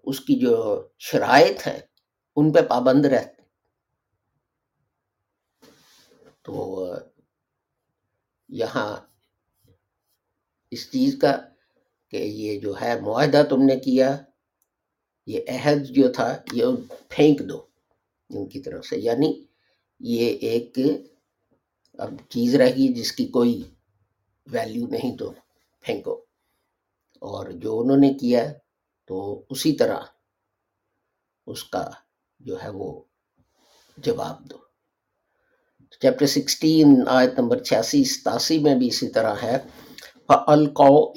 اس 0.04 0.20
کی 0.20 0.40
جو 0.40 0.88
شرائط 1.00 1.68
ہے 1.68 1.80
ان 2.36 2.52
پہ 2.52 2.62
پابند 2.62 3.06
رہتے۔ 3.06 3.42
تو 6.42 6.86
یہاں 8.50 8.98
اس 10.72 10.92
چیز 10.92 11.18
کا 11.22 11.38
کہ 12.10 12.18
یہ 12.18 12.60
جو 12.60 12.82
ہے 12.82 13.02
معاہدہ 13.02 13.44
تم 13.50 13.62
نے 13.62 13.76
کیا، 13.76 14.18
یہ 15.26 15.40
عہد 15.48 15.86
جو 15.86 16.12
تھا، 16.12 16.42
یہ 16.54 16.66
پھینک 17.10 17.40
دو۔ 17.50 17.66
ان 18.30 18.50
کی 18.50 18.60
طرف 18.60 18.86
سے 18.86 18.98
یعنی 18.98 19.46
یہ 20.00 20.30
ایک 20.30 20.80
اب 21.98 22.14
چیز 22.30 22.56
رہ 22.56 22.68
گی 22.68 22.94
جس 22.94 23.12
کی 23.12 23.26
کوئی 23.26 23.64
ویلیو 24.46 24.88
نہیں 24.88 25.18
تو 25.18 25.34
پھینکو 25.82 26.26
اور 27.20 27.46
جو 27.50 27.80
انہوں 27.80 27.98
نے 27.98 28.14
کیا 28.14 28.54
تو 29.08 29.46
اسی 29.50 29.74
طرح 29.74 30.00
اس 31.48 31.64
کا 31.64 31.90
جو 32.40 32.64
ہے 32.64 32.70
وہ 32.70 33.02
جواب 33.98 34.50
دو۔ 34.50 34.58
چیپٹر 36.02 36.26
سکسٹین 36.26 37.04
آیت 37.08 37.40
نمبر 37.40 37.64
چھیاسی، 37.64 38.04
ستاسی 38.04 38.60
میں 38.60 38.76
بھی 38.76 38.88
اسی 38.88 39.08
طرح 39.08 39.36
ہے۔ 39.44 39.58
فَأَلْقَوْ 40.28 41.12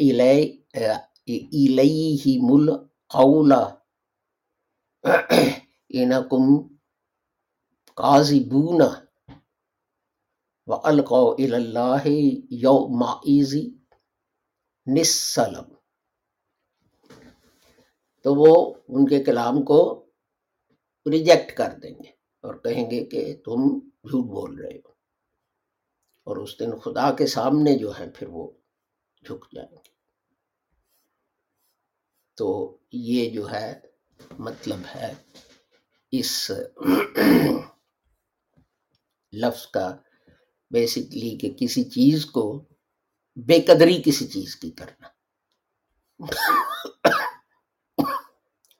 إِلَيْهِمُ 1.27 2.61
الْقَوْلَ 2.61 3.55
إِنَكُمْ 5.97 6.69
قَاذِبُونَ 7.95 8.83
وَأَلْقَوْ 10.67 11.35
إِلَى 11.35 11.55
اللَّهِ 11.55 12.33
يَوْمَئِذِ 12.53 13.69
نِسَّلَمْ 14.99 15.75
تو 18.23 18.35
وہ 18.35 18.75
ان 18.89 19.07
کے 19.07 19.25
کلام 19.25 19.63
کو 19.63 20.07
ریجیکٹ 21.11 21.57
کر 21.57 21.69
دیں 21.83 21.91
گے 21.91 22.11
اور 22.41 22.55
کہیں 22.55 22.91
گے 22.91 23.05
کہ 23.05 23.37
تم 23.45 23.79
جھوٹ 23.79 24.25
بول 24.25 24.59
رہے 24.59 24.77
ہو۔ 24.77 24.93
اور 26.25 26.37
اس 26.37 26.61
دن 26.61 26.79
خدا 26.79 27.13
کے 27.13 27.27
سامنے 27.27 27.79
جو 27.79 27.99
ہے 27.99 28.11
پھر 28.11 28.29
وہ 28.29 28.51
جھک 29.25 29.55
جائیں 29.55 29.73
گے۔ 29.73 29.91
تو 32.37 32.79
یہ 32.93 33.31
جو 33.31 33.51
ہے 33.51 33.81
مطلب 34.39 34.79
ہے 34.95 35.15
اس 36.11 36.51
لفظ 39.33 39.67
کا 39.67 39.97
بیسکلی 40.75 41.39
کہ 41.39 41.55
کسی 41.61 41.85
چیز 41.85 42.27
کو 42.27 42.65
بے 43.37 43.61
قدری 43.63 44.03
کسی 44.07 44.27
چیز 44.27 44.57
کی 44.57 44.71
کرنا۔ 44.71 45.09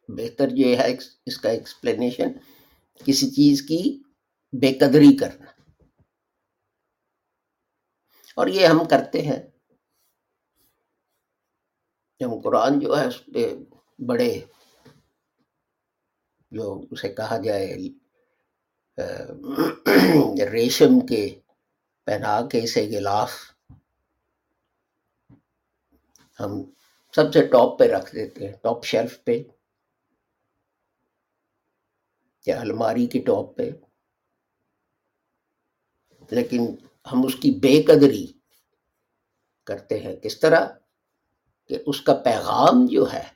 بہتر 0.09 0.49
یہ 0.51 0.77
ہے 0.77 0.97
اس 1.27 1.39
کا 1.39 1.51
ایکسپلینیشن 1.51 2.33
کسی 3.05 3.31
چیز 3.31 3.63
کی 3.63 4.03
بے 4.53 4.73
قدری 4.73 5.17
کرنا۔ 5.17 5.51
اور 8.37 8.47
یہ 8.47 8.67
ہم 8.67 8.85
کرتے 8.91 9.23
ہیں۔ 9.23 9.43
جب 12.21 12.29
قرآن 12.45 12.81
جو 12.81 12.99
ہے 12.99 13.07
اس 13.07 13.27
پہ 13.27 13.55
بڑے 14.03 14.45
جو 16.51 16.85
اسے 16.91 17.09
کہا 17.09 17.39
جائے 17.45 17.77
ریشم 20.53 21.07
کے 21.07 21.41
پہنا 22.05 22.49
کے 22.49 22.65
اسے 22.65 22.91
غلاف 22.97 23.33
ہم 26.41 26.63
سب 27.15 27.33
سے 27.33 27.47
ٹاپ 27.47 27.79
پہ 27.79 27.85
رکھ 27.85 28.15
دیتے 28.15 28.47
ہیں، 28.47 28.53
ٹاپ 28.53 28.85
شیلف 28.85 29.25
پہ، 29.25 29.43
یا 32.47 32.61
الماری 32.61 33.07
کی 33.07 33.19
ٹاپ 33.19 33.57
پہ۔ 33.57 33.71
لیکن 36.31 36.61
ہم 37.13 37.27
اس 37.27 37.35
کی 37.35 37.51
بے 37.51 37.83
قدری 37.83 38.33
کرتے 39.65 40.01
ہیں۔ 40.01 40.17
کس 40.17 40.41
طرح؟ 40.41 40.67
کہ 41.67 41.79
اس 41.87 42.01
کا 42.01 42.15
پیغام 42.15 42.87
جو 42.87 43.13
ہے، 43.13 43.29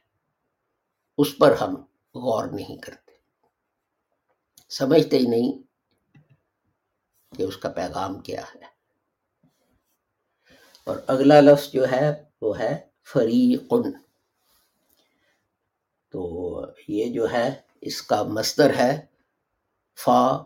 اس 1.19 1.39
پر 1.39 1.57
ہم 1.61 1.75
غور 2.15 2.47
نہیں 2.47 2.83
کرتے۔ 2.83 3.13
سمجھتے 4.69 5.19
ہی 5.19 5.27
نہیں 5.27 5.68
کہ 7.37 7.43
اس 7.43 7.57
کا 7.57 7.69
پیغام 7.69 8.21
کیا 8.21 8.43
ہے۔ 8.43 8.65
اور 10.85 10.97
اگلا 11.07 11.41
لفظ 11.41 11.73
جو 11.73 11.89
ہے 11.89 12.25
وہ 12.41 12.59
ہے 12.59 12.89
فریقن۔ 13.13 13.93
تو 16.11 16.61
یہ 16.89 17.13
جو 17.13 17.33
ہے 17.33 17.61
اس 17.81 18.03
کا 18.03 18.23
مصدر 18.23 18.75
ہے 18.77 19.07
فا، 20.05 20.37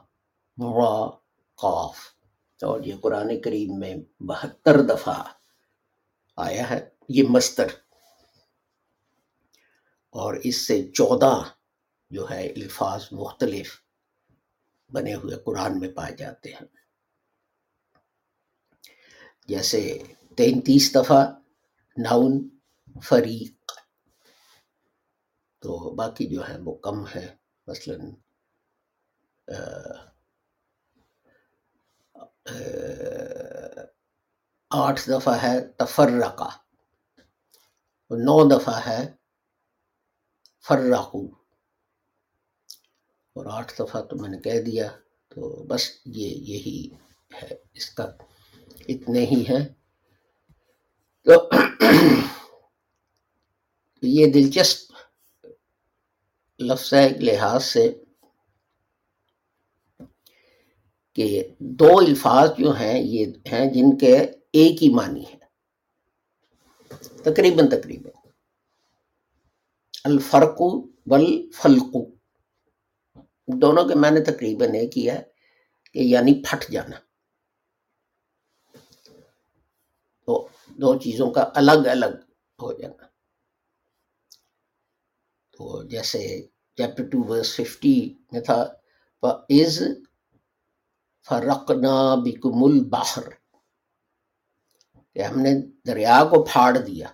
را، 0.58 1.10
قاف۔ 1.54 1.96
اور 2.62 2.80
یہ 2.80 2.94
قرآن 3.00 3.40
کریم 3.40 3.78
میں 3.78 3.94
بہتر 4.20 4.82
دفعہ 4.82 5.22
آیا 6.36 6.70
ہے، 6.70 6.88
یہ 7.08 7.22
مستر 7.28 7.66
اور 10.10 10.34
اس 10.44 10.66
سے 10.66 10.88
چودہ 10.88 11.42
جو 12.10 12.30
ہے 12.30 12.48
الفاظ 12.48 13.04
مختلف۔ 13.12 13.81
بنے 14.92 15.14
ہوئے 15.14 15.36
قرآن 15.36 15.80
میں 15.80 15.92
پائے 15.92 16.16
جاتے 16.16 16.52
ہیں۔ 16.52 16.82
جیسے 19.46 20.02
تینتیس 20.36 20.94
دفعہ 20.94 21.26
ناؤن 21.96 22.48
فریق۔ 23.02 23.72
تو 25.58 25.94
باقی 25.94 26.26
جو 26.26 26.48
ہے 26.48 26.58
وہ 26.64 26.74
کم 26.78 27.06
ہے۔ 27.06 27.36
مثلا 27.66 27.94
آٹھ 34.70 35.10
دفعہ 35.10 35.42
ہے 35.42 35.72
تفرقہ۔ 35.72 36.58
نو 38.10 38.58
دفعہ 38.58 38.86
ہے 38.86 39.12
فرقو۔ 40.68 41.41
اور 43.32 43.46
آٹھ 43.46 43.72
دفعہ 43.78 44.02
تو 44.02 44.16
میں 44.16 44.28
نے 44.28 44.38
کہہ 44.38 44.60
دیا، 44.60 44.90
تو 45.28 45.64
بس 45.68 45.90
یہ 46.04 46.28
یہی 46.28 46.90
ہے 47.42 47.54
اس 47.74 47.90
کا۔ 47.90 48.10
اتنے 48.88 49.26
ہی 49.26 49.44
ہیں۔ 49.48 49.68
تو 51.24 51.50
یہ 54.02 54.26
دلچسپ 54.32 54.92
لفظ 56.58 56.94
ہے 56.94 57.06
ایک 57.06 57.16
لحاظ 57.16 57.64
سے 57.64 58.04
کہ 61.12 61.48
دو 61.58 61.98
الفاظ 61.98 62.50
جو 62.58 62.76
ہیں، 62.76 63.02
یہ 63.02 63.26
ہیں 63.52 63.72
جن 63.72 63.98
کے 63.98 64.18
ایک 64.52 64.82
ہی 64.82 64.94
معنی 64.94 65.24
ہے۔ 65.26 65.36
تقریباً 67.24 67.68
تقریباً۔ 67.68 68.12
الفرق 70.04 70.60
والفلق 71.06 72.11
دونوں 73.60 73.84
کے 73.84 73.94
میں 73.94 74.10
نے 74.10 74.20
تقریباً 74.20 74.74
ایک 74.74 74.98
ہی 74.98 75.10
ہے 75.10 75.22
کہ 75.92 75.98
یعنی 75.98 76.42
پھٹ 76.44 76.70
جانا۔ 76.70 76.96
تو 80.26 80.48
دو 80.68 80.98
چیزوں 80.98 81.30
کا 81.30 81.50
الگ 81.54 81.88
الگ 81.90 82.06
ہو 82.62 82.72
جانا۔ 82.72 83.06
تو 85.50 85.82
جیسے 85.82 86.46
چیپٹر 86.76 87.08
ٹو 87.08 87.18
ورس 87.28 87.56
ففٹی 87.56 88.14
میں 88.32 88.40
تھا 88.40 88.64
از 89.22 89.82
فرقنا 91.28 92.14
بکم 92.14 92.64
البحر۔ 92.64 93.22
کہ 95.14 95.22
ہم 95.22 95.40
نے 95.40 95.50
دریا 95.86 96.24
کو 96.24 96.44
پھاڑ 96.44 96.78
دیا، 96.78 97.08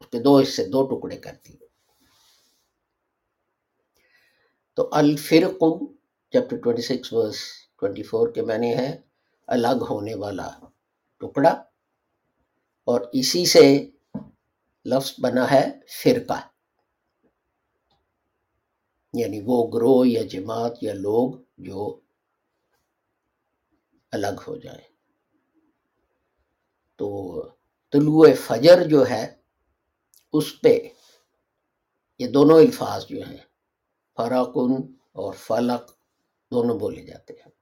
اس 0.00 0.06
کے 0.06 0.18
دو 0.18 0.40
حصے، 0.40 0.64
دو 0.64 0.86
ٹکڑے 0.86 1.16
کر 1.16 1.32
دیے۔ 1.48 1.65
تو 4.78 4.88
الفرق 4.92 5.62
chapter 6.32 6.56
twenty 6.56 6.82
six 6.82 7.12
verse 7.12 7.36
twenty 7.76 8.02
four 8.02 8.28
کے 8.32 8.42
میں 8.42 8.58
نے 8.58 8.74
ہے 8.76 8.90
الگ 9.48 9.84
ہونے 9.90 10.14
والا 10.14 10.48
ٹکڑا 11.20 11.50
اور 12.88 13.00
اسی 13.12 13.44
سے 13.46 13.64
لفظ 14.86 15.14
بنا 15.20 15.50
ہے 15.50 15.64
فرقہ۔ 16.02 16.40
یعنی 19.14 19.40
وہ 19.44 19.56
گروہ 19.70 20.06
یا 20.06 20.22
جماعت 20.22 20.82
یا 20.82 20.94
لوگ 20.94 21.32
جو 21.58 22.00
الگ 24.12 24.42
ہو 24.46 24.56
جائیں 24.56 24.86
تو 26.98 27.08
طلوع 27.92 28.26
فجر 28.46 28.84
جو 28.88 29.08
ہے 29.10 29.24
اس 30.34 30.60
پہ 30.60 30.78
یہ 32.20 32.28
دونوں 32.28 32.58
الفاظ 32.58 33.06
جو 33.06 33.22
ہیں 33.22 33.45
فراقن 34.16 34.72
اور 35.12 35.34
فلق 35.34 35.90
دونوں 36.50 36.78
بولے 36.78 37.02
جاتے 37.06 37.34
ہیں۔ 37.34 37.52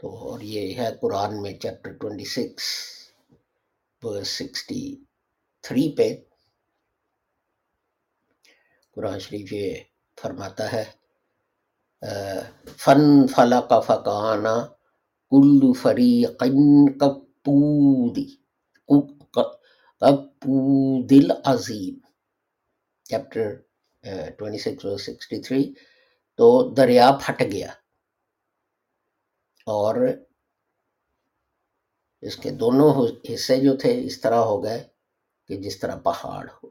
تو 0.00 0.16
اور 0.18 0.40
یہ 0.40 0.74
ہے 0.74 0.88
قرآن 1.00 1.42
میں 1.42 1.52
chapter 1.58 1.92
twenty 1.92 2.24
six 2.24 2.66
sixty 4.26 5.04
three 5.62 5.96
پہ۔ 5.96 6.08
قرآن 8.94 9.18
شریف 9.18 9.52
یہ 9.52 9.74
فرماتا 10.22 10.72
ہے 10.72 10.84
فن 12.76 13.26
فلق 13.26 13.72
فکانہ 13.86 14.56
کل 15.32 15.72
فریقن 15.82 16.58
کپودی 16.98 18.28
کپودل 20.00 21.30
عظیم 21.44 21.98
chapter 23.04 23.69
twenty 24.38 24.58
six 24.58 25.02
sixty 25.06 25.40
three 25.40 25.72
تو 26.34 26.74
دریا 26.74 27.18
پھٹ 27.22 27.42
گیا 27.52 27.70
اور 29.66 29.96
اس 32.20 32.36
کے 32.36 32.50
دونوں 32.50 33.06
حصے 33.34 33.60
جو 33.60 33.76
تھے 33.76 34.06
اس 34.06 34.20
طرح 34.20 34.38
ہو 34.38 34.64
گئے 34.64 34.88
کہ 35.48 35.56
جس 35.56 35.78
طرح 35.78 35.96
پہاڑ 35.96 36.48
ہو۔ 36.48 36.70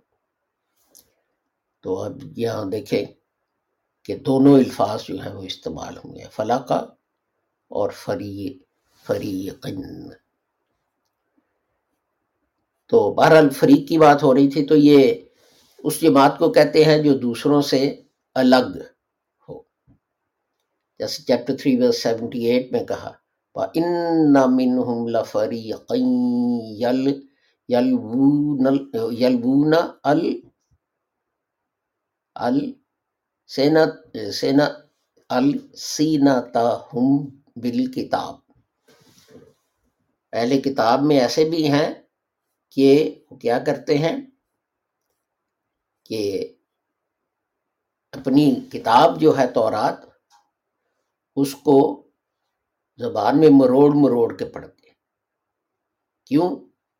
تو 1.81 2.03
اب 2.03 2.17
یہاں 2.35 2.65
دیکھیں 2.65 3.05
کہ 4.03 4.15
دونوں 4.17 4.53
الفاظ 4.53 5.03
جو 5.03 5.15
ہیں 5.21 5.33
وہ 5.33 5.43
استعمال 5.43 5.97
ہوئے 5.97 6.21
ہیں 6.21 6.29
فلاں 6.29 6.59
کا 6.59 6.75
اور 7.67 7.89
فری 7.89 8.59
فریقن۔ 9.03 10.09
تو 12.85 13.13
بہرحال 13.13 13.49
فریق 13.49 13.89
کی 13.89 13.97
بات 13.97 14.23
ہو 14.23 14.33
رہی 14.33 14.49
تھی 14.49 14.65
تو 14.65 14.75
یہ 14.75 15.28
اس 15.83 16.01
جماعت 16.01 16.39
کو 16.39 16.51
کہتے 16.51 16.85
ہیں 16.85 17.03
جو 17.03 17.17
دوسروں 17.17 17.61
سے 17.61 18.01
الگ 18.35 18.77
ہو۔ 19.49 19.63
جیسے 20.99 21.23
chapter 21.23 21.57
three 21.57 21.77
verse 21.77 22.03
seventy 22.03 22.45
eight 22.45 22.71
میں 22.71 22.83
کہا 22.83 23.11
ان 23.73 24.33
منہم 24.33 25.07
لفریقین 25.07 26.61
یل، 26.61 27.21
یلوون 27.69 28.67
ال 30.03 30.39
ال 32.35 32.71
سینت 33.49 34.17
اہل 40.33 40.59
کتاب 40.59 41.03
میں 41.03 41.19
ایسے 41.19 41.49
بھی 41.49 41.71
ہیں 41.71 41.93
کہ 42.71 43.19
کیا 43.41 43.59
کرتے 43.59 43.97
ہیں؟ 43.97 44.21
کہ 46.09 46.53
اپنی 48.11 48.55
کتاب 48.71 49.21
جو 49.21 49.37
ہے 49.37 49.47
تورات، 49.47 49.95
اس 51.35 51.55
کو 51.55 52.07
زبان 52.97 53.39
میں 53.39 53.49
مروڑ 53.51 53.91
مروڑ 53.95 54.37
کے 54.37 54.45
پڑھتے 54.45 54.87
ہیں۔ 54.87 54.95
کیوں؟ 56.25 56.55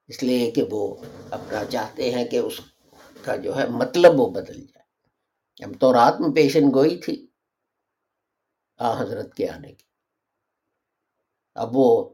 اس 0.07 0.23
لیے 0.23 0.51
کہ 0.51 0.63
وہ 0.71 0.95
اپنا 1.31 1.65
چاہتے 1.65 2.11
ہیں 2.11 2.25
کہ 2.25 2.37
اس 2.37 2.61
کا 3.21 3.35
جو 3.35 3.57
ہے 3.57 3.67
مطلب 3.67 4.19
وہ 4.19 4.29
بدل 4.29 4.61
جائے۔ 4.61 4.79
اب 5.63 5.79
تو 5.79 5.93
رات 5.93 6.21
میں 6.21 6.29
پیشن 6.35 6.61
گوئی 6.73 6.97
تھی 6.97 7.27
آ 8.77 9.01
حضرت 9.01 9.33
کے 9.33 9.49
آنے 9.49 9.73
کی۔ 9.73 9.83
اب 11.55 11.69
وہ 11.73 12.13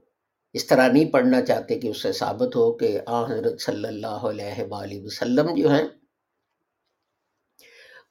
اس 0.53 0.67
طرح 0.67 0.87
نہیں 0.87 1.11
پڑھنا 1.11 1.45
چاہتے 1.45 1.79
کہ 1.79 1.87
اس 1.87 2.01
سے 2.01 2.13
ثابت 2.13 2.55
ہو 2.55 2.77
کہ 2.77 2.99
آ 3.05 3.25
حضرت 3.25 3.61
صلی 3.61 3.87
اللہ 3.87 4.07
علیہ 4.07 4.63
وآلہ 4.69 5.05
وسلم 5.05 5.55
جو 5.55 5.69
ہیں 5.69 5.87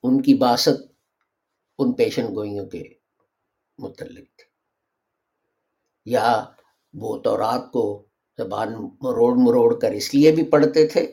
ان 0.05 0.23
کی 0.23 0.35
باست 0.35 0.81
ان 1.79 1.93
پیشن 1.93 2.27
گوئیوں 2.35 2.67
کے 2.67 2.83
متعلق۔ 3.79 4.27
تھی 4.38 4.47
یا 6.07 6.45
وہ 6.95 7.17
تورات 7.19 7.73
کو 7.73 7.85
زبان 8.38 8.73
مروڑ 9.03 9.35
مروڑ 9.37 9.81
کر 9.81 9.90
اس 9.90 10.14
لیے 10.14 10.33
بھی 10.33 10.43
پڑھتے 10.43 10.87
تھے 10.87 11.07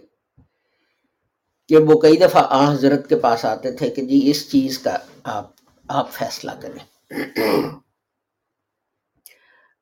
کہ 1.70 1.78
وہ 1.78 2.00
کئی 2.00 2.18
دفعہ 2.18 2.44
آ 2.50 2.72
حضرت 2.72 3.10
کے 3.10 3.16
پاس 3.16 3.46
آتے 3.46 3.72
تھے 3.72 3.90
کہ 3.90 4.06
جی 4.06 4.30
اس 4.30 4.52
چیز 4.52 4.80
کا 4.80 4.98
آپ 5.24 5.52
آپ 5.88 6.12
فیصلہ 6.12 6.52
کریں۔ 6.62 6.84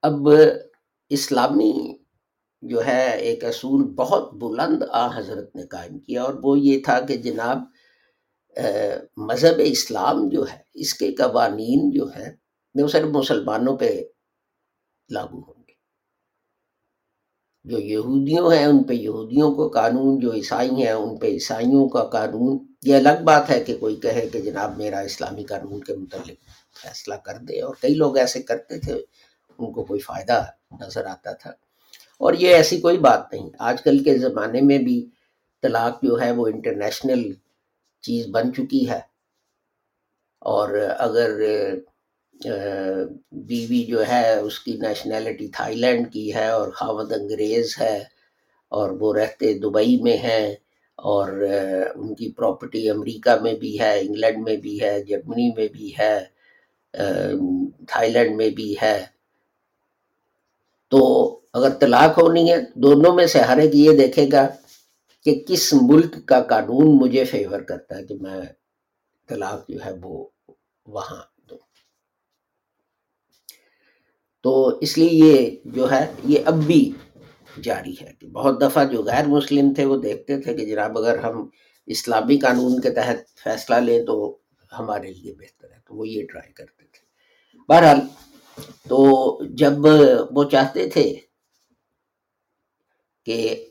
اب 0.04 0.30
اسلامی 1.10 1.74
جو 2.62 2.86
ہے 2.86 3.10
ایک 3.18 3.44
اصول 3.46 3.84
بہت 3.84 4.34
بلند 4.34 4.84
آ 4.92 5.08
حضرت 5.18 5.56
نے 5.56 5.66
قائم 5.68 6.00
کیا 6.00 6.24
اور 6.24 6.34
وہ 6.44 6.60
یہ 6.60 6.80
تھا 6.86 7.00
کہ 7.00 7.18
جناب 7.18 7.58
مذہب 9.18 9.62
اسلام 9.64 10.30
جو 10.30 10.46
ہے، 10.54 10.58
اس 10.74 10.94
کے 10.94 11.12
قوانین 11.12 11.90
جو 11.90 12.06
ہیں 12.08 12.36
وہ 12.76 12.88
صرف 12.88 13.08
مسلمانوں 13.08 13.78
پہ 13.78 14.04
لاگو 15.10 15.38
ہوں 15.38 15.54
گے۔ 15.68 15.74
جو 17.64 17.80
یہودیوں 17.80 18.54
ہیں، 18.54 18.66
ان 18.66 18.84
پہ 18.84 18.94
یہودیوں 18.94 19.56
کو 19.56 19.70
قانون، 19.70 20.20
جو 20.20 20.34
عیسائی 20.34 20.70
ہیں، 20.70 20.92
ان 20.92 21.18
پہ 21.18 21.28
عیسائیوں 21.28 21.90
کا 21.90 22.04
قانون۔ 22.04 22.74
یہ 22.84 22.96
الگ 22.96 23.24
بات 23.24 23.50
ہے 23.50 23.64
کہ 23.64 23.78
کوئی 23.78 23.96
کہے 23.96 24.30
کہ 24.32 24.42
جناب 24.42 24.78
میرا 24.78 25.00
اسلامی 25.00 25.44
قانون 25.44 25.84
کے 25.84 25.94
متعلق 25.94 26.38
فیصلہ 26.82 27.14
کر 27.14 27.38
دے۔ 27.38 27.62
اور 27.62 27.76
کئی 27.82 27.94
لوگ 27.94 28.18
ایسے 28.18 28.42
کرتے 28.42 28.80
تھے، 28.80 28.94
ان 29.58 29.72
کو 29.72 29.84
کوئی 29.84 30.00
فائدہ 30.00 30.46
نظر 30.82 31.06
آتا 31.06 31.32
تھا۔ 31.32 31.50
اور 32.18 32.34
یہ 32.34 32.50
ایسی 32.50 32.82
کوئی 32.82 32.98
بات 32.98 33.34
نہیں۔ 33.34 33.50
آج 33.60 33.82
کل 33.82 34.04
کے 34.04 34.18
زمانے 34.18 34.62
میں 34.62 34.78
بھی 34.78 35.10
طلاق 35.62 36.04
جو 36.04 36.22
ہے، 36.22 36.32
وہ 36.32 36.48
انٹرنیشنل 36.48 37.32
چیز 38.02 38.28
بن 38.28 38.54
چکی 38.54 38.90
ہے۔ 38.90 39.00
اور 40.40 40.70
اگر 40.98 41.30
بیوی 43.32 43.84
جو 43.84 44.08
ہے، 44.08 44.34
اس 44.40 44.60
کی 44.60 44.74
نیشنلٹی 44.74 45.48
تھائی 45.48 45.76
لینڈ 45.76 46.14
کی 46.14 46.34
ہے 46.36 46.48
اور 46.48 46.72
خاوند 46.72 47.12
انگریز 47.12 47.76
ہے 47.82 48.04
اور 48.70 48.92
وہ 48.92 49.14
رہتے 49.14 49.54
دبئی 49.54 49.98
میں 50.02 50.18
ہیں 50.18 50.56
اور 50.96 51.28
ان 51.96 52.14
کی 52.16 52.32
پراپرٹی 52.32 52.90
امریکہ 52.90 53.42
میں 53.42 53.54
بھی 53.54 53.80
ہے، 53.80 54.00
انگلینڈ 54.00 54.44
میں 54.44 54.58
بھی 54.58 54.82
ہے، 54.82 55.04
جرمنی 55.04 55.52
میں 55.58 55.68
بھی 55.68 55.92
ہے 56.00 56.20
تھائی 57.88 58.12
لینڈ 58.12 58.36
میں 58.36 58.50
بھی 58.50 58.76
ہے۔ 58.82 59.06
تو 60.90 61.00
اگر 61.54 61.70
طلاق 61.80 62.18
ہونی 62.22 62.52
ہے، 62.52 62.56
دونوں 62.76 63.14
میں 63.14 63.28
سے 63.28 63.40
ہر 63.40 63.58
ایک 63.58 63.76
یہ 63.76 63.92
دیکھے 63.92 64.28
گا 64.32 64.48
کہ 65.24 65.44
کس 65.48 65.74
ملک 65.82 66.16
کا 66.26 66.42
قانون 66.42 66.98
مجھے 66.98 67.26
فیور 67.26 67.62
کرتا 67.62 67.98
ہے 67.98 68.04
کہ 68.04 68.16
میں 68.16 68.42
طلاق 69.28 69.70
جو 69.70 69.86
ہے 69.86 69.92
وہ 70.02 70.28
وہاں 70.86 71.22
تو 74.42 74.80
اس 74.82 74.98
لیے 74.98 75.10
یہ 75.12 75.50
جو 75.66 75.92
ہے 75.92 76.14
یہ 76.24 76.40
اب 76.46 76.54
بھی 76.54 76.92
جاری 77.64 77.94
ہے 78.02 78.14
کہ 78.20 78.28
بہت 78.28 78.62
دفعہ 78.62 78.86
جو 78.86 79.04
غیر 79.04 79.28
مسلم 79.28 79.74
تھے 79.74 79.86
وہ 79.86 79.98
دیکھتے 79.98 80.42
تھے 80.42 80.54
کہ 80.54 80.66
جناب 80.66 80.98
اگر 80.98 81.18
ہم 81.18 81.50
اسلامی 81.86 82.38
قانون 82.38 82.82
کے 82.82 82.90
تحت 82.90 83.40
فیصلہ 83.44 83.76
لیں 83.76 84.06
تو 84.06 84.38
ہمارے 84.80 85.12
لیے 85.12 85.34
بہتر 85.34 85.72
ہے۔ 85.72 85.80
تو 85.88 85.96
وہ 85.96 86.08
یہ 86.08 86.28
ٹرائی 86.28 86.54
کرتے 86.54 86.84
تھے۔ 86.84 87.06
بہرحال 87.70 87.98
تو 88.90 89.00
جب 89.46 89.72
وہ 90.32 90.44
چاہتے 90.44 90.90
تھے 90.90 91.16
کہ 93.26 93.66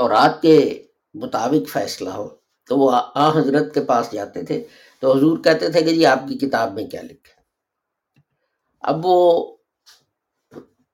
تورات 0.00 0.42
کے 0.42 0.86
مطابق 1.14 1.68
فیصلہ 1.68 2.08
ہو۔ 2.08 2.28
تو 2.68 2.78
وہ 2.78 2.90
آ 3.14 3.38
حضرت 3.38 3.74
کے 3.74 3.84
پاس 3.84 4.12
جاتے 4.12 4.42
تھے۔ 4.42 4.66
تو 5.00 5.16
حضور 5.16 5.38
کہتے 5.38 5.68
تھے 5.68 5.80
کہ 5.80 5.90
جی 5.90 6.06
آپ 6.06 6.18
کی 6.28 6.38
کتاب 6.38 6.72
میں 6.72 6.86
کیا 6.86 7.02
لکھے 7.02 7.40
اب 8.80 9.06
وہ 9.06 9.56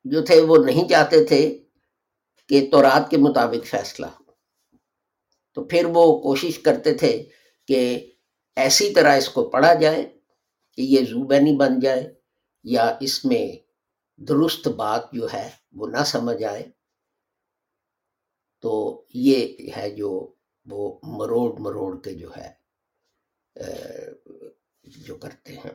جو 0.04 0.24
تھے، 0.24 0.40
وہ 0.40 0.56
نہیں 0.64 0.88
چاہتے 0.88 1.24
تھے 1.24 1.58
کہ 2.48 2.68
تورات 2.72 3.10
کے 3.10 3.16
مطابق 3.16 3.66
فیصلہ 3.66 4.06
ہو۔ 4.06 4.22
تو 5.54 5.64
پھر 5.64 5.84
وہ 5.84 6.18
کوشش 6.18 6.58
کرتے 6.58 6.94
تھے 6.94 7.28
کہ 7.68 8.10
ایسی 8.56 8.94
طرح 8.94 9.16
اس 9.16 9.28
کو 9.28 9.48
پڑھا 9.48 9.74
جائے 9.74 10.02
کہ 10.72 10.82
یہ 10.82 11.04
زوبینی 11.04 11.56
بن 11.56 11.80
جائے 11.80 12.14
یا 12.64 12.96
اس 13.00 13.24
میں 13.24 13.46
درست 14.22 14.68
بات 14.68 15.12
جو 15.12 15.26
ہے 15.32 15.50
وہ 15.72 15.86
نہ 15.86 16.04
سمجھ 16.06 16.44
آئے۔ 16.44 16.75
تو 18.66 19.02
یہ 19.14 19.70
ہے 19.76 19.90
جو 19.90 20.10
وہ 20.66 20.98
مروڑ 21.02 21.58
مروڑ 21.58 22.00
کے 22.00 22.14
جو 22.14 22.30
ہے 22.36 22.48
جو 25.06 25.14
کرتے 25.16 25.52
ہیں۔ 25.52 25.74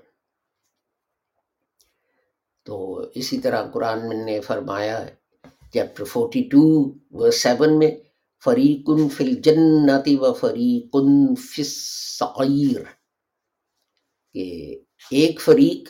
تو 2.65 3.05
اسی 3.15 3.37
طرح 3.39 3.71
قرآن 3.71 4.25
نے 4.25 4.39
فرمایا 4.41 5.05
ہے 5.05 5.15
چیپٹر 5.73 6.03
فورٹی 6.03 6.43
ٹو 6.43 6.63
و 7.11 7.31
سیون 7.31 7.79
میں، 7.79 7.91
فریقن 8.43 9.09
فی 9.09 9.23
الجنتی 9.23 10.15
و 10.19 10.33
فریقن 10.33 11.35
فی 11.35 11.63
کہ 14.35 14.79
ایک 15.11 15.41
فریق، 15.41 15.89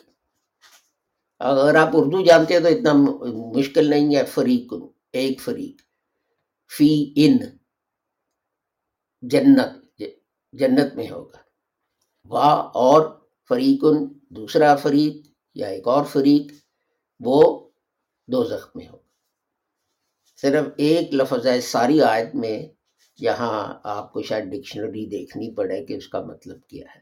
اگر 1.39 1.75
آپ 1.75 1.89
اردو 1.93 2.25
جانتے 2.25 2.53
ہیں 2.53 2.61
تو 2.61 2.67
اتنا 2.67 2.93
مشکل 3.57 3.89
نہیں 3.89 4.15
ہے، 4.15 4.25
فریقن، 4.25 4.81
ایک 5.11 5.41
فریق۔ 5.41 5.81
فی 6.77 7.13
ان، 7.15 7.37
جنت 9.21 10.01
جنت 10.53 10.95
میں 10.95 11.09
ہوگا۔ 11.11 11.37
واہ 12.25 12.71
اور 12.73 13.21
فریقن، 13.49 14.19
دوسرا 14.29 14.75
فریق 14.75 15.27
یا 15.55 15.67
ایک 15.67 15.87
اور 15.87 16.05
فریق، 16.05 16.51
وہ 17.19 17.69
دو 18.27 18.43
زخمی 18.43 18.87
ہو 18.87 18.97
صرف 20.41 20.65
ایک 20.77 21.13
لفظ 21.13 21.47
ہے، 21.47 21.61
ساری 21.61 22.01
آیت 22.01 22.35
میں 22.35 22.67
یہاں 23.19 23.79
آپ 23.83 24.13
کو 24.13 24.21
شاید 24.21 24.45
ڈکشنری 24.45 25.05
دیکھنی 25.05 25.55
پڑے 25.55 25.85
کہ 25.85 25.93
اس 25.93 26.07
کا 26.07 26.21
مطلب 26.21 26.67
کیا 26.67 26.85
ہے۔ 26.95 26.99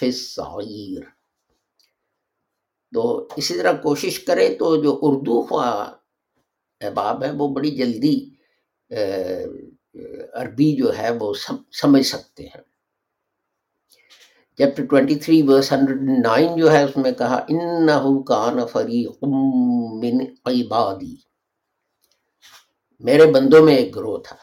فسعیر 0.00 1.02
تو 2.94 3.28
اسی 3.36 3.54
طرح 3.58 3.72
کوشش 3.72 4.20
کرے 4.20 4.54
تو 4.54 4.82
جو 4.82 4.98
اردو 5.02 5.42
خواہ 5.42 5.92
احباب 6.80 7.24
ہے 7.24 7.30
وہ 7.30 7.48
بڑی 7.48 7.70
جلدی 7.70 8.31
عربی 10.32 10.76
جو 10.76 10.98
ہے 10.98 11.10
وہ 11.20 11.34
سمجھ 11.72 12.06
سکتے 12.06 12.46
ہیں۔ 12.46 12.62
چیپٹر 14.56 14.82
23 14.82 15.42
ورس 15.46 15.72
109 15.72 16.56
جو 16.56 16.72
ہے 16.72 16.82
اس 16.82 16.96
میں 16.96 17.12
کہا، 17.12 17.44
انہو 17.48 18.22
کان 18.22 18.66
فریق 18.72 19.24
من 20.04 20.20
عبادی۔ 20.44 21.16
میرے 23.00 23.32
بندوں 23.32 23.64
میں 23.64 23.76
ایک 23.76 23.96
گروہ 23.96 24.18
تھا۔ 24.18 24.36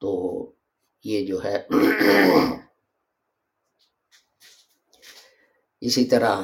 تو 0.00 0.52
یہ 1.04 1.26
جو 1.26 1.44
ہے، 1.44 1.66
اسی 5.80 6.04
طرح 6.04 6.40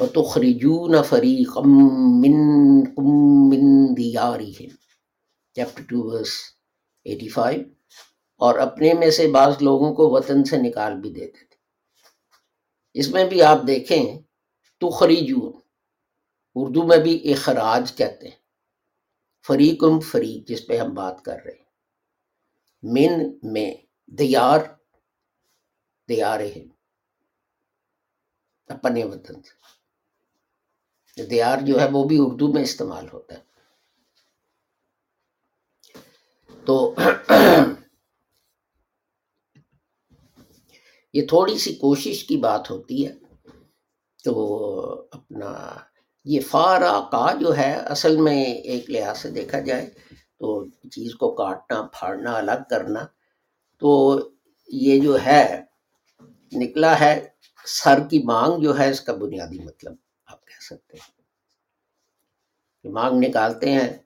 وَتُخْرِجُونَ 0.00 1.02
فَرِيقًا 1.02 1.68
مِّنْكُمْ 2.20 3.04
مِّن 3.48 3.96
دِيَارِهِمْ. 3.96 4.68
چیپٹر 5.54 5.82
2 5.82 6.02
ورس 6.02 6.30
85 7.04 7.62
اور 8.36 8.58
اپنے 8.58 8.94
میں 8.94 9.10
سے 9.10 9.28
بعض 9.28 9.54
لوگوں 9.60 9.94
کو 9.94 10.10
وطن 10.10 10.44
سے 10.44 10.56
نکال 10.56 11.00
بھی 11.00 11.10
دیتے 11.10 11.38
تھے۔ 11.38 11.56
اس 12.94 13.08
میں 13.08 13.24
بھی 13.24 13.42
آپ 13.42 13.58
دیکھیں 13.66 14.18
تو 14.78 14.90
خریجون 14.90 15.52
اردو 16.54 16.82
میں 16.82 16.98
بھی 16.98 17.32
اخراج 17.32 17.92
کہتے 17.96 18.28
ہیں۔ 18.28 18.36
فریقم 19.46 20.00
فریق، 20.00 20.48
جس 20.48 20.66
پہ 20.66 20.78
ہم 20.78 20.94
بات 20.94 21.24
کر 21.24 21.36
رہے 21.44 21.52
ہیں۔ 21.52 21.64
من، 22.82 23.38
میں، 23.42 23.74
دیار 24.06 24.60
دیار 26.08 26.40
ہے 26.40 26.64
اپنے 28.68 29.04
وطن 29.04 29.42
سے۔ 29.42 29.73
دیار 31.22 31.58
جو 31.58 31.80
ہے 31.80 31.86
وہ 31.92 32.04
بھی 32.04 32.16
اردو 32.20 32.52
میں 32.52 32.62
استعمال 32.62 33.06
ہوتا 33.12 33.34
ہے۔ 33.34 33.40
تو 36.66 36.94
یہ 41.12 41.26
تھوڑی 41.26 41.58
سی 41.58 41.74
کوشش 41.74 42.24
کی 42.24 42.36
بات 42.36 42.70
ہوتی 42.70 43.06
ہے 43.06 43.12
تو 44.24 44.34
اپنا 45.10 45.74
یہ 46.24 46.40
فارا 46.40 47.00
کا 47.12 47.34
جو 47.40 47.56
ہے 47.56 47.72
اصل 47.72 48.16
میں 48.16 48.44
ایک 48.44 48.90
لحاظ 48.90 49.18
سے 49.18 49.30
دیکھا 49.30 49.60
جائے 49.60 49.90
تو 50.38 50.66
چیز 50.66 51.14
کو 51.14 51.34
کاٹنا، 51.34 51.82
پھاڑنا، 51.82 52.32
الگ 52.32 52.62
کرنا 52.70 53.06
تو 53.78 54.18
یہ 54.68 55.00
جو 55.00 55.22
ہے، 55.24 55.62
نکلا 56.52 57.00
ہے، 57.00 57.28
سر 57.66 57.98
کی 58.10 58.22
مانگ 58.24 58.62
جو 58.62 58.78
ہے 58.78 58.90
اس 58.90 59.00
کا 59.00 59.14
بنیادی 59.14 59.58
مطلب۔ 59.58 60.03
سکتے 60.64 60.96
ہیں۔ 60.96 61.12
کہ 62.82 62.88
مانگ 62.88 63.24
نکالتے 63.28 63.72
ہیں 63.72 63.98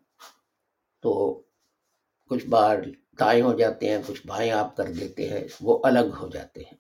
تو 1.01 1.43
کچھ 2.31 2.47
بار 2.47 2.77
دائیں 3.21 3.43
ہو 3.43 3.59
جاتے 3.59 3.91
ہیں، 3.91 3.99
کچھ 4.07 4.27
بائیں 4.27 4.51
آپ 4.51 4.77
کر 4.77 4.93
دیتے 4.93 5.29
ہیں، 5.29 5.49
وہ 5.61 5.79
الگ 5.83 6.15
ہو 6.21 6.29
جاتے 6.29 6.61
ہیں۔ 6.61 6.77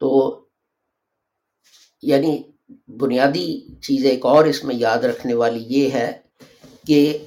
تو 0.00 0.10
یعنی 2.02 2.42
بنیادی 2.88 3.46
چیز 3.80 4.04
ایک 4.06 4.26
اور 4.26 4.44
اس 4.44 4.64
میں 4.64 4.74
یاد 4.74 4.98
رکھنے 4.98 5.34
والی 5.34 5.64
یہ 5.66 5.90
ہے 5.90 6.20
کہ 6.86 7.26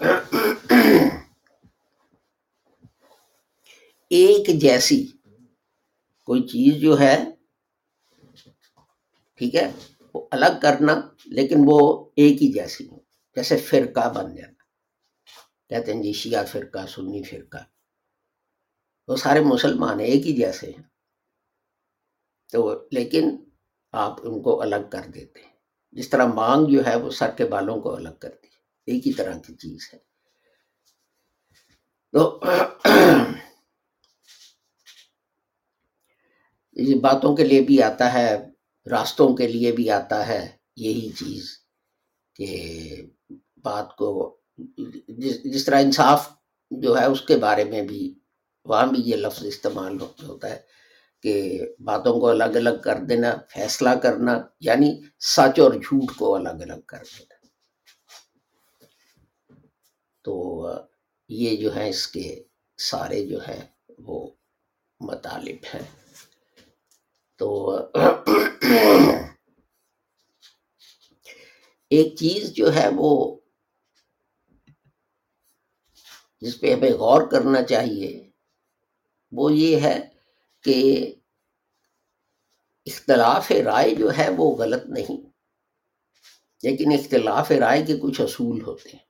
ایک 4.09 4.61
جیسی 4.61 5.07
کوئی 6.27 6.41
چیز 6.41 6.81
جو 6.81 6.99
ہے، 6.99 7.23
ٹھیک 9.35 9.55
ہے 9.55 9.71
الگ 10.31 10.59
کرنا، 10.61 11.01
لیکن 11.25 11.55
وہ 11.65 12.09
ایک 12.15 12.41
ہی 12.41 12.53
جیسی 12.53 12.87
ہو، 12.87 12.99
جیسے 13.35 13.57
فرقہ 13.57 14.13
بن 14.13 14.35
جانا۔ 14.35 14.63
کہتے 15.69 15.93
ہیں 15.93 16.03
جی 16.03 16.13
شیعہ 16.13 16.45
فرقہ، 16.45 16.85
سنی 16.87 17.23
فرقہ۔ 17.23 17.57
وہ 19.07 19.15
سارے 19.15 19.39
مسلمان 19.39 19.99
ایک 19.99 20.27
ہی 20.27 20.33
جیسے 20.33 20.67
ہیں۔ 20.67 20.83
تو 22.51 22.87
لیکن 22.91 23.37
آپ 23.91 24.19
ان 24.23 24.41
کو 24.41 24.61
الگ 24.61 24.89
کر 24.91 25.01
دیتے 25.13 25.39
ہیں۔ 25.39 25.53
جس 25.91 26.09
طرح 26.09 26.25
مانگ 26.25 26.65
جو 26.65 26.85
ہے، 26.87 26.95
وہ 26.95 27.09
سر 27.09 27.31
کے 27.37 27.45
بالوں 27.45 27.81
کو 27.81 27.95
الگ 27.95 28.15
کرتی 28.19 28.47
ہے 28.47 28.61
ایک 28.85 29.07
ہی 29.07 29.13
طرح 29.13 29.37
کی 29.39 29.55
چیز 29.55 29.89
ہے۔ 29.93 29.99
تو 32.11 32.39
یہ 36.73 36.99
باتوں 36.99 37.35
کے 37.35 37.43
لیے 37.43 37.61
بھی 37.61 37.83
آتا 37.83 38.13
ہے 38.13 38.52
راستوں 38.89 39.35
کے 39.35 39.47
لیے 39.47 39.71
بھی 39.71 39.89
آتا 39.89 40.27
ہے 40.27 40.57
یہی 40.75 41.09
چیز 41.09 41.49
کہ 42.35 42.71
بات 43.57 43.95
کو 43.95 44.37
جس 45.07 45.43
جس 45.43 45.65
طرح 45.65 45.81
انصاف 45.81 46.29
جو 46.71 46.99
ہے 46.99 47.05
اس 47.05 47.21
کے 47.21 47.37
بارے 47.37 47.63
میں 47.63 47.81
بھی، 47.81 48.19
وہاں 48.65 48.87
بھی 48.87 49.01
یہ 49.05 49.15
لفظ 49.15 49.45
استعمال 49.45 50.01
ہوتا 50.01 50.49
ہے 50.49 50.61
کہ 51.21 51.61
باتوں 51.79 52.19
کو 52.19 52.27
الگ 52.27 52.43
الگ 52.43 52.81
کر 52.83 52.95
دینا، 53.09 53.35
فیصلہ 53.49 53.89
کرنا 53.89 54.41
یعنی 54.59 55.01
سچ 55.19 55.59
اور 55.59 55.73
جھوٹ 55.73 56.17
کو 56.17 56.35
الگ 56.35 56.49
الگ 56.49 56.81
کر 56.81 56.97
دینا۔ 56.97 57.47
تو 60.21 60.65
یہ 61.29 61.57
جو 61.57 61.75
ہے 61.75 61.89
اس 61.89 62.07
کے 62.07 62.43
سارے 62.77 63.25
جو 63.25 63.47
ہے 63.47 63.65
وہ 63.97 64.27
مطالب 64.99 65.57
ہیں۔ 65.73 66.02
تو 67.43 67.89
ایک 71.89 72.15
چیز 72.19 72.53
جو 72.53 72.73
ہے 72.73 72.89
وہ 72.95 73.39
جس 76.41 76.61
پہ 76.61 76.73
ہمیں 76.73 76.91
غور 76.91 77.21
کرنا 77.31 77.63
چاہیے، 77.63 78.29
وہ 79.31 79.53
یہ 79.53 79.79
ہے 79.79 80.09
کہ 80.61 81.13
اختلاف 82.85 83.51
رائے 83.51 83.95
جو 83.95 84.17
ہے 84.17 84.29
وہ 84.37 84.55
غلط 84.55 84.85
نہیں، 84.85 85.31
لیکن 86.63 86.91
اختلاف 86.91 87.51
رائے 87.51 87.85
کے 87.85 87.97
کچھ 87.97 88.21
اصول 88.21 88.61
ہوتے 88.61 88.89
ہیں۔ 88.93 89.05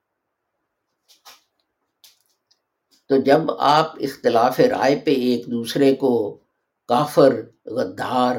تو 3.08 3.18
جب 3.22 3.52
آپ 3.60 3.96
اختلاف 4.00 4.60
رائے 4.60 4.96
پہ 5.06 5.12
ایک 5.12 5.52
دوسرے 5.52 5.96
کو 5.96 6.43
کافر، 6.88 7.42
غدار۔ 7.66 8.36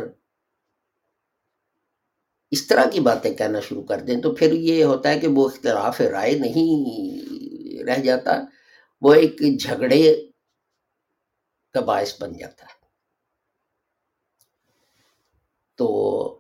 اس 2.50 2.66
طرح 2.66 2.84
کی 2.92 3.00
باتیں 3.00 3.34
کہنا 3.34 3.60
شروع 3.60 3.82
کر 3.82 4.00
دیں 4.00 4.22
تو 4.22 4.34
پھر 4.34 4.52
یہ 4.52 4.84
ہوتا 4.84 5.08
ہے 5.08 5.20
کہ 5.20 5.26
وہ 5.26 5.48
اختلاف 5.48 6.00
رائے 6.00 6.38
نہیں 6.38 6.70
رہ 7.84 7.98
جاتا، 8.00 8.30
وہ 9.00 9.14
ایک 9.14 9.60
جھگڑے 9.60 10.30
کا 11.72 11.80
باعث 11.80 12.22
بن 12.22 12.32
جاتا 12.36 12.66
ہے۔ 12.66 12.84
تو 15.76 15.86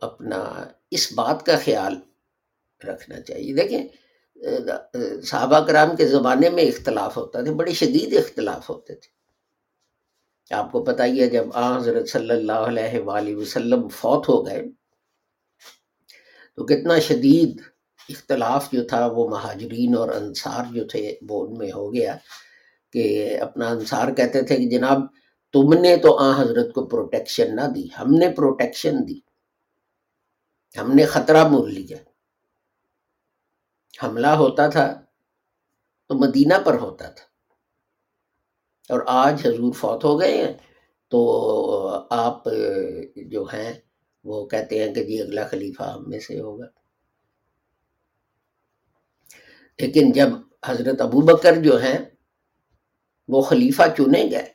اپنا 0.00 0.64
اس 0.90 1.12
بات 1.12 1.46
کا 1.46 1.56
خیال 1.64 1.96
رکھنا 2.88 3.20
چاہیے۔ 3.20 3.54
دیکھیں، 3.54 3.88
صحابہ 5.22 5.60
کرام 5.60 5.96
کے 5.96 6.06
زمانے 6.06 6.50
میں 6.50 6.62
اختلاف 6.62 7.16
ہوتا 7.16 7.42
تھے 7.42 7.50
بڑے 7.50 7.72
شدید 7.72 8.16
اختلاف 8.16 8.70
ہوتے 8.70 8.94
تھے۔ 8.94 9.23
آپ 10.50 10.72
کو 10.72 10.84
پتہ 10.84 11.02
ہی 11.02 11.20
ہے 11.20 11.26
جب 11.26 11.46
آ 11.54 11.76
حضرت 11.76 12.08
صلی 12.08 12.30
اللہ 12.30 12.52
علیہ 12.52 13.00
وآلہ 13.00 13.36
وسلم 13.36 13.88
فوت 13.88 14.28
ہو 14.28 14.46
گئے، 14.46 14.62
تو 16.54 16.66
کتنا 16.66 16.98
شدید 16.98 17.60
اختلاف 18.08 18.70
جو 18.72 18.84
تھا، 18.84 19.06
وہ 19.06 19.28
مہاجرین 19.28 19.96
اور 19.96 20.08
انصار 20.08 20.64
جو 20.74 20.84
تھے، 20.84 21.14
وہ 21.28 21.46
ان 21.46 21.58
میں 21.58 21.72
ہو 21.72 21.94
گیا 21.94 22.16
کہ 22.92 23.04
اپنا 23.40 23.68
انصار 23.68 24.12
کہتے 24.12 24.42
تھے 24.42 24.56
کہ 24.56 24.68
جناب، 24.68 25.00
تم 25.52 25.72
نے 25.80 25.96
تو 25.96 26.18
آ 26.18 26.30
حضرت 26.40 26.72
کو 26.74 26.86
پروٹیکشن 26.86 27.56
نہ 27.56 27.66
دی، 27.74 27.86
ہم 27.98 28.14
نے 28.14 28.28
پروٹیکشن 28.30 29.08
دی، 29.08 29.18
ہم 30.76 30.92
نے 30.94 31.06
خطرہ 31.06 31.48
مول 31.48 31.74
لیا۔ 31.74 31.96
حملہ 34.04 34.26
ہوتا 34.26 34.66
تھا 34.68 35.00
تو 36.06 36.14
مدینہ 36.14 36.54
پر 36.64 36.74
ہوتا 36.74 37.08
تھا۔ 37.08 37.33
اور 38.88 39.00
آج 39.06 39.46
حضور 39.46 39.72
فوت 39.72 40.04
ہو 40.04 40.20
گئے 40.20 40.44
ہیں، 40.44 40.52
تو 41.08 41.20
آپ 42.10 42.44
جو 43.16 43.44
ہیں، 43.44 43.72
وہ 44.24 44.46
کہتے 44.46 44.84
ہیں 44.84 44.94
کہ 44.94 45.04
جی 45.04 45.20
اگلا 45.22 45.48
خلیفہ 45.48 45.82
ہم 45.82 46.08
میں 46.10 46.20
سے 46.20 46.40
ہوگا۔ 46.40 46.66
لیکن 49.78 50.12
جب 50.12 50.28
حضرت 50.66 51.00
ابو 51.00 51.20
بکر 51.20 51.54
جو 51.56 51.82
ہیں، 51.82 51.98
وہ 53.28 53.42
خلیفہ 53.42 53.82
چنے 53.96 54.28
گئے، 54.30 54.52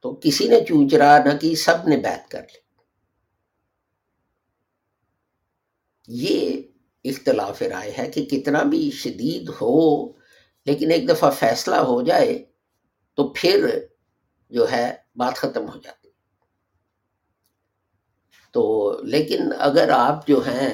تو 0.00 0.20
کسی 0.22 0.48
نے 0.48 0.60
چونچرا 0.68 1.18
نہ 1.24 1.36
کی، 1.40 1.54
سب 1.54 1.88
نے 1.88 1.96
بیت 1.96 2.30
کر 2.30 2.40
لی۔ 2.40 2.58
یہ 6.08 6.62
اختلاف 7.04 7.62
رائے 7.62 7.92
ہے 7.98 8.10
کہ 8.10 8.24
کتنا 8.24 8.62
بھی 8.62 8.90
شدید 8.90 9.48
ہو، 9.48 10.12
لیکن 10.66 10.90
ایک 10.90 11.08
دفعہ 11.08 11.30
فیصلہ 11.30 11.76
ہو 11.76 12.02
جائے 12.02 12.47
تو 13.18 13.28
پھر 13.28 13.78
جو 14.50 14.70
ہے 14.70 14.96
بات 15.16 15.34
ختم 15.34 15.68
ہو 15.68 15.78
جاتی۔ 15.78 16.08
تو 18.52 18.62
لیکن 19.02 19.38
اگر 19.58 19.88
آپ 19.88 20.26
جو 20.26 20.40
ہیں 20.46 20.70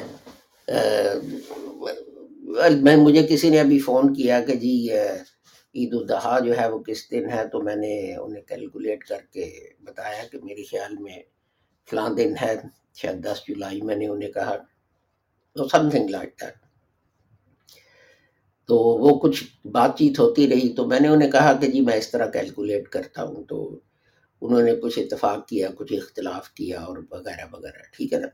میں، 2.82 2.96
مجھے 2.96 3.26
کسی 3.26 3.50
نے 3.50 3.60
ابھی 3.60 3.78
فون 3.78 4.14
کیا 4.14 4.40
کہ 4.40 4.54
جی 4.54 4.92
عید 4.92 5.94
الضحیٰ 5.94 6.44
جو 6.44 6.58
ہے 6.58 6.68
وہ 6.70 6.78
کس 6.78 7.10
دن 7.10 7.30
ہے؟ 7.30 7.48
تو 7.48 7.62
میں 7.62 7.76
نے 7.76 8.16
انہیں 8.16 8.42
کیلکولیٹ 8.42 9.04
کر 9.04 9.20
کے 9.32 9.70
بتایا 9.80 10.22
کہ 10.32 10.38
میرے 10.42 10.64
خیال 10.64 10.96
میں 10.96 11.18
فلاں 11.90 12.08
دن 12.10 12.34
ہے، 12.42 12.54
شاید 12.94 13.24
دس 13.24 13.42
جولائی، 13.48 13.80
میں 13.80 13.96
نے 13.96 14.06
انہیں 14.06 14.32
کہا 14.32 14.56
تو 15.56 15.68
سم 15.68 15.90
تھنگ 15.90 16.10
لائک 16.10 16.40
دیٹ 16.40 16.63
تو 18.66 18.76
وہ 18.76 19.18
کچھ 19.18 19.44
بات 19.66 19.98
چیت 19.98 20.18
ہوتی 20.18 20.48
رہی 20.48 20.68
تو 20.68 20.86
میں 20.86 21.00
نے 21.00 21.08
انہیں 21.08 21.30
کہا 21.30 21.52
کہ 21.52 21.66
جی 21.66 21.80
میں 21.80 21.94
اس 21.94 22.10
طرح 22.10 22.26
کیلکولیٹ 22.26 22.88
کرتا 22.88 23.22
ہوں 23.22 23.44
تو 23.44 23.80
انہوں 24.40 24.62
نے 24.62 24.76
کچھ 24.76 24.98
اتفاق 24.98 25.48
کیا، 25.48 25.68
کچھ 25.74 25.92
اختلاف 25.92 26.50
کیا 26.50 26.80
اور 26.80 26.98
وغیرہ 27.10 27.46
وغیرہ، 27.52 27.82
ٹھیک 27.96 28.12
ہے 28.12 28.18
نا؟ 28.18 28.26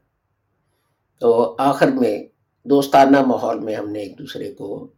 تو 1.19 1.57
آخر 1.59 1.87
میں 1.87 2.25
دوستانہ 2.65 3.21
ماحول 3.21 3.59
میں 3.59 3.75
ہم 3.75 3.91
نے 3.91 3.99
ایک 3.99 4.19
دوسرے 4.19 4.53
کو 4.55 4.93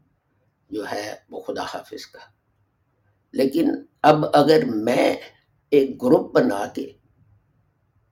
جو 0.70 0.84
ہے 0.92 1.14
وہ 1.30 1.40
خدا 1.40 1.62
حافظ 1.62 2.06
کا 2.06 2.18
لیکن 3.32 3.70
اب 4.02 4.24
اگر 4.32 4.62
میں 4.64 5.14
ایک 5.70 6.02
گروپ 6.02 6.34
بنا 6.34 6.66
کے 6.74 6.92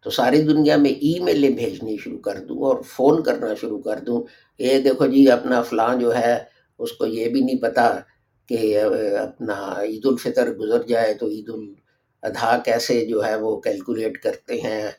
تو 0.03 0.11
ساری 0.11 0.43
دنیا 0.43 0.77
میں 0.77 0.91
ای 0.91 1.19
میلیں 1.21 1.51
بھیجنی 1.51 1.97
شروع 1.97 2.19
کر 2.19 2.41
دوں 2.41 2.59
اور 2.59 2.83
فون 2.83 3.23
کرنا 3.23 3.55
شروع 3.61 3.83
کر 3.83 3.99
دوں 3.99 4.23
یہ 4.59 4.79
دیکھو 4.79 5.07
جی 5.07 5.31
اپنا 5.31 5.63
فلاں 5.63 5.95
جو 5.95 6.15
ہے 6.15 6.45
اس 6.81 6.93
کو 6.93 7.07
یہ 7.07 7.29
بھی 7.29 7.41
نہیں 7.41 7.63
پتا 7.63 8.01
کہ 8.49 8.83
اپنا 9.19 9.83
عید 9.83 10.07
الفطر 10.07 10.53
گزر 10.53 10.83
جائے 10.83 11.15
تو 11.15 11.29
عید 11.29 11.49
الاضحیٰ 11.49 12.65
کیسے 12.65 13.07
جو 13.07 13.25
ہے 13.25 13.37
وہ 13.37 13.61
کیلکولیٹ 13.61 14.23
کرتے 14.23 14.61
ہیں 14.61 14.91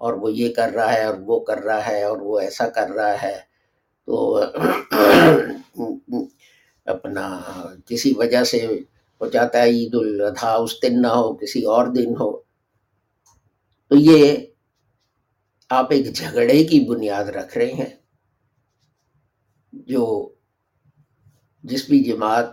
اور 0.00 0.14
وہ 0.14 0.32
یہ 0.32 0.54
کر 0.54 0.70
رہا 0.74 0.92
ہے 0.92 1.04
اور 1.04 1.14
وہ 1.20 1.40
کر 1.40 1.58
رہا 1.58 1.86
ہے 1.86 2.02
اور 2.02 2.16
وہ 2.16 2.40
ایسا 2.40 2.68
کر 2.68 2.90
رہا 2.90 3.22
ہے۔ 3.22 3.40
تو 4.08 4.42
اپنا 6.86 7.42
کسی 7.86 8.12
وجہ 8.16 8.44
سے 8.44 8.80
ہو 9.20 9.26
جاتا 9.26 9.58
ہے 9.58 9.68
عید 9.68 9.94
الاضحیٰ، 9.94 10.62
اس 10.62 10.82
دن 10.82 11.02
نہ 11.02 11.06
ہو، 11.06 11.34
کسی 11.34 11.64
اور 11.64 11.86
دن 11.86 12.14
ہو۔ 12.20 12.38
تو 13.90 13.96
یہ 13.96 14.36
آپ 15.70 15.86
ایک 15.90 16.14
جھگڑے 16.14 16.64
کی 16.64 16.80
بنیاد 16.80 17.24
رکھ 17.24 17.58
رہے 17.58 17.72
ہیں 17.72 17.96
جو 19.86 20.32
جس 21.64 21.88
بھی 21.88 22.04
جماعت، 22.04 22.46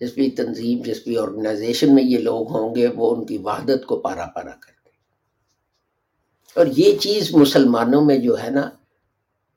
جس 0.00 0.14
بھی 0.14 0.30
تنظیم، 0.30 0.82
جس 0.82 1.02
بھی 1.06 1.18
آرگنائزیشن 1.18 1.94
میں 1.94 2.04
یہ 2.04 2.18
لوگ 2.18 2.50
ہوں 2.50 2.74
گے، 2.74 2.86
وہ 2.86 3.16
ان 3.16 3.26
کی 3.26 3.38
وحدت 3.38 3.86
کو 3.86 4.00
پارا 4.00 4.26
پارا 4.26 4.50
کر 4.50 4.72
دیں 4.84 4.92
اور 6.56 6.66
یہ 6.76 6.98
چیز 6.98 7.34
مسلمانوں 7.34 8.04
میں 8.04 8.18
جو 8.18 8.42
ہے 8.42 8.50
نا، 8.50 8.70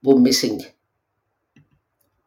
وہ 0.04 0.18
مسنگ 0.18 0.56
ہے۔ 0.56 0.78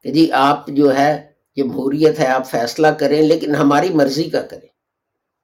کہ 0.03 0.13
جی 0.13 0.33
آپ 0.33 0.69
جو 0.69 0.97
ہے، 0.97 1.31
جمہوریت 1.57 2.19
ہے، 2.19 2.27
آپ 2.27 2.51
فیصلہ 2.51 2.87
کریں، 2.87 3.23
لیکن 3.23 3.55
ہماری 3.55 3.89
مرضی 3.89 4.31
کا 4.31 4.43
کریں۔ 4.43 4.69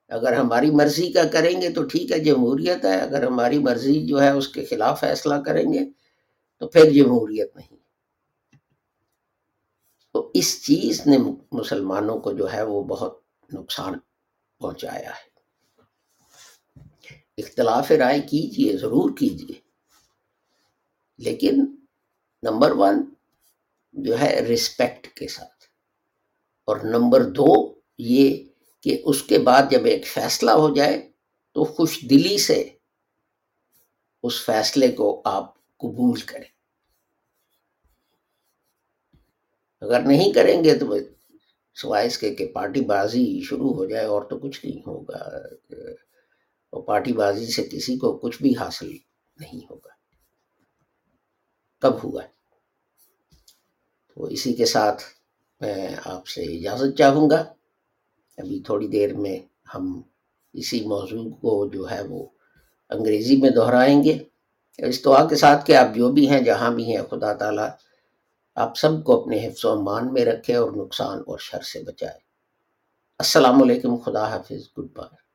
اگر 0.09 0.33
ہماری 0.33 0.71
مرضی 0.71 1.11
کا 1.11 1.23
کریں 1.23 1.61
گے 1.61 1.69
تو 1.69 1.83
ٹھیک 1.83 2.11
ہے، 2.11 2.19
جمہوریت 2.19 2.85
ہے۔ 2.85 2.99
اگر 2.99 3.23
ہماری 3.23 3.59
مرضی 3.59 4.05
جو 4.05 4.21
ہے، 4.21 4.29
اس 4.29 4.47
کے 4.47 4.65
خلاف 4.65 4.99
فیصلہ 4.99 5.35
کریں 5.35 5.73
گے 5.73 5.79
تو 6.59 6.67
پھر 6.67 6.91
جمہوریت 6.91 7.55
نہیں۔ 7.55 7.76
تو 10.17 10.31
اس 10.33 10.63
چیز 10.63 11.07
نے 11.07 11.17
مسلمانوں 11.51 12.19
کو 12.19 12.31
جو 12.31 12.53
ہے 12.53 12.63
وہ 12.63 12.83
بہت 12.83 13.19
نقصان 13.53 13.93
پہنچایا 14.59 15.09
ہے۔ 15.09 15.29
اختلاف 17.37 17.91
رائے 17.91 18.21
کیجیے، 18.21 18.77
ضرور 18.77 19.17
کیجیے۔ 19.17 19.61
لیکن 21.17 21.75
نمبر 22.43 22.71
ون 22.71 23.13
جو 23.93 24.19
ہے 24.19 24.39
رسپیکٹ 24.41 25.07
کے 25.07 25.27
ساتھ۔ 25.27 25.65
اور 26.65 26.77
نمبر 26.77 27.23
دو 27.23 27.79
یہ 27.97 28.43
کہ 28.81 29.01
اس 29.05 29.23
کے 29.23 29.39
بعد 29.39 29.63
جب 29.71 29.85
ایک 29.85 30.07
فیصلہ 30.07 30.51
ہو 30.51 30.75
جائے 30.75 31.11
تو 31.53 31.63
خوش 31.63 31.99
دلی 32.09 32.37
سے 32.37 32.69
اس 34.23 34.45
فیصلے 34.45 34.91
کو 34.91 35.21
آپ 35.25 35.77
قبول 35.77 36.19
کریں۔ 36.19 36.56
اگر 39.81 40.01
نہیں 40.01 40.31
کریں 40.33 40.63
گے 40.63 40.77
تو 40.79 40.85
سوائے 41.75 42.07
اس 42.07 42.17
کے 42.17 42.33
کہ 42.35 42.45
پارٹی 42.53 42.81
بازی 42.85 43.25
شروع 43.43 43.73
ہو 43.73 43.85
جائے 43.85 44.05
اور 44.05 44.21
تو 44.21 44.37
کچھ 44.39 44.65
نہیں 44.65 44.79
ہوگا، 44.87 45.17
اور 46.73 46.81
پارٹی 46.83 47.13
بازی 47.13 47.45
سے 47.45 47.63
کسی 47.63 47.97
کو 47.97 48.17
کچھ 48.17 48.41
بھی 48.41 48.53
حاصل 48.59 48.91
نہیں 49.37 49.65
ہوگا۔ 49.69 49.89
کب 51.81 52.03
ہوا؟ 52.03 52.21
تو 54.09 54.23
اسی 54.25 54.53
کے 54.53 54.65
ساتھ 54.65 55.03
میں 55.61 55.87
آپ 56.05 56.27
سے 56.27 56.41
اجازت 56.57 56.97
چاہوں 56.97 57.29
گا۔ 57.29 57.43
ابھی 58.37 58.59
تھوڑی 58.65 58.87
دیر 58.87 59.13
میں 59.15 59.37
ہم 59.75 60.01
اسی 60.53 60.79
موضوع 60.85 61.29
کو 61.41 61.53
جو 61.73 61.89
ہے 61.91 62.01
وہ 62.01 62.25
انگریزی 62.89 63.35
میں 63.41 63.49
دہرائیں 63.49 64.03
گے۔ 64.03 64.17
اس 64.79 65.03
دعا 65.05 65.23
کے 65.27 65.35
ساتھ 65.35 65.65
کہ 65.65 65.75
آپ 65.75 65.95
جو 65.95 66.11
بھی 66.11 66.29
ہیں، 66.29 66.39
جہاں 66.41 66.71
بھی 66.71 66.83
ہیں، 66.85 67.01
خدا 67.09 67.33
تعالیٰ 67.33 67.69
آپ 68.57 68.77
سب 68.77 69.03
کو 69.03 69.21
اپنے 69.21 69.47
حفظ 69.47 69.65
و 69.65 69.71
امان 69.71 70.13
میں 70.13 70.25
رکھے 70.25 70.55
اور 70.55 70.71
نقصان 70.71 71.19
اور 71.27 71.37
شر 71.37 71.61
سے 71.61 71.83
بچائے۔ 71.83 72.19
السلام 73.19 73.63
علیکم، 73.63 73.95
خدا 73.97 74.29
حافظ، 74.29 74.69
گڈ 74.77 74.97
بائے۔ 74.97 75.27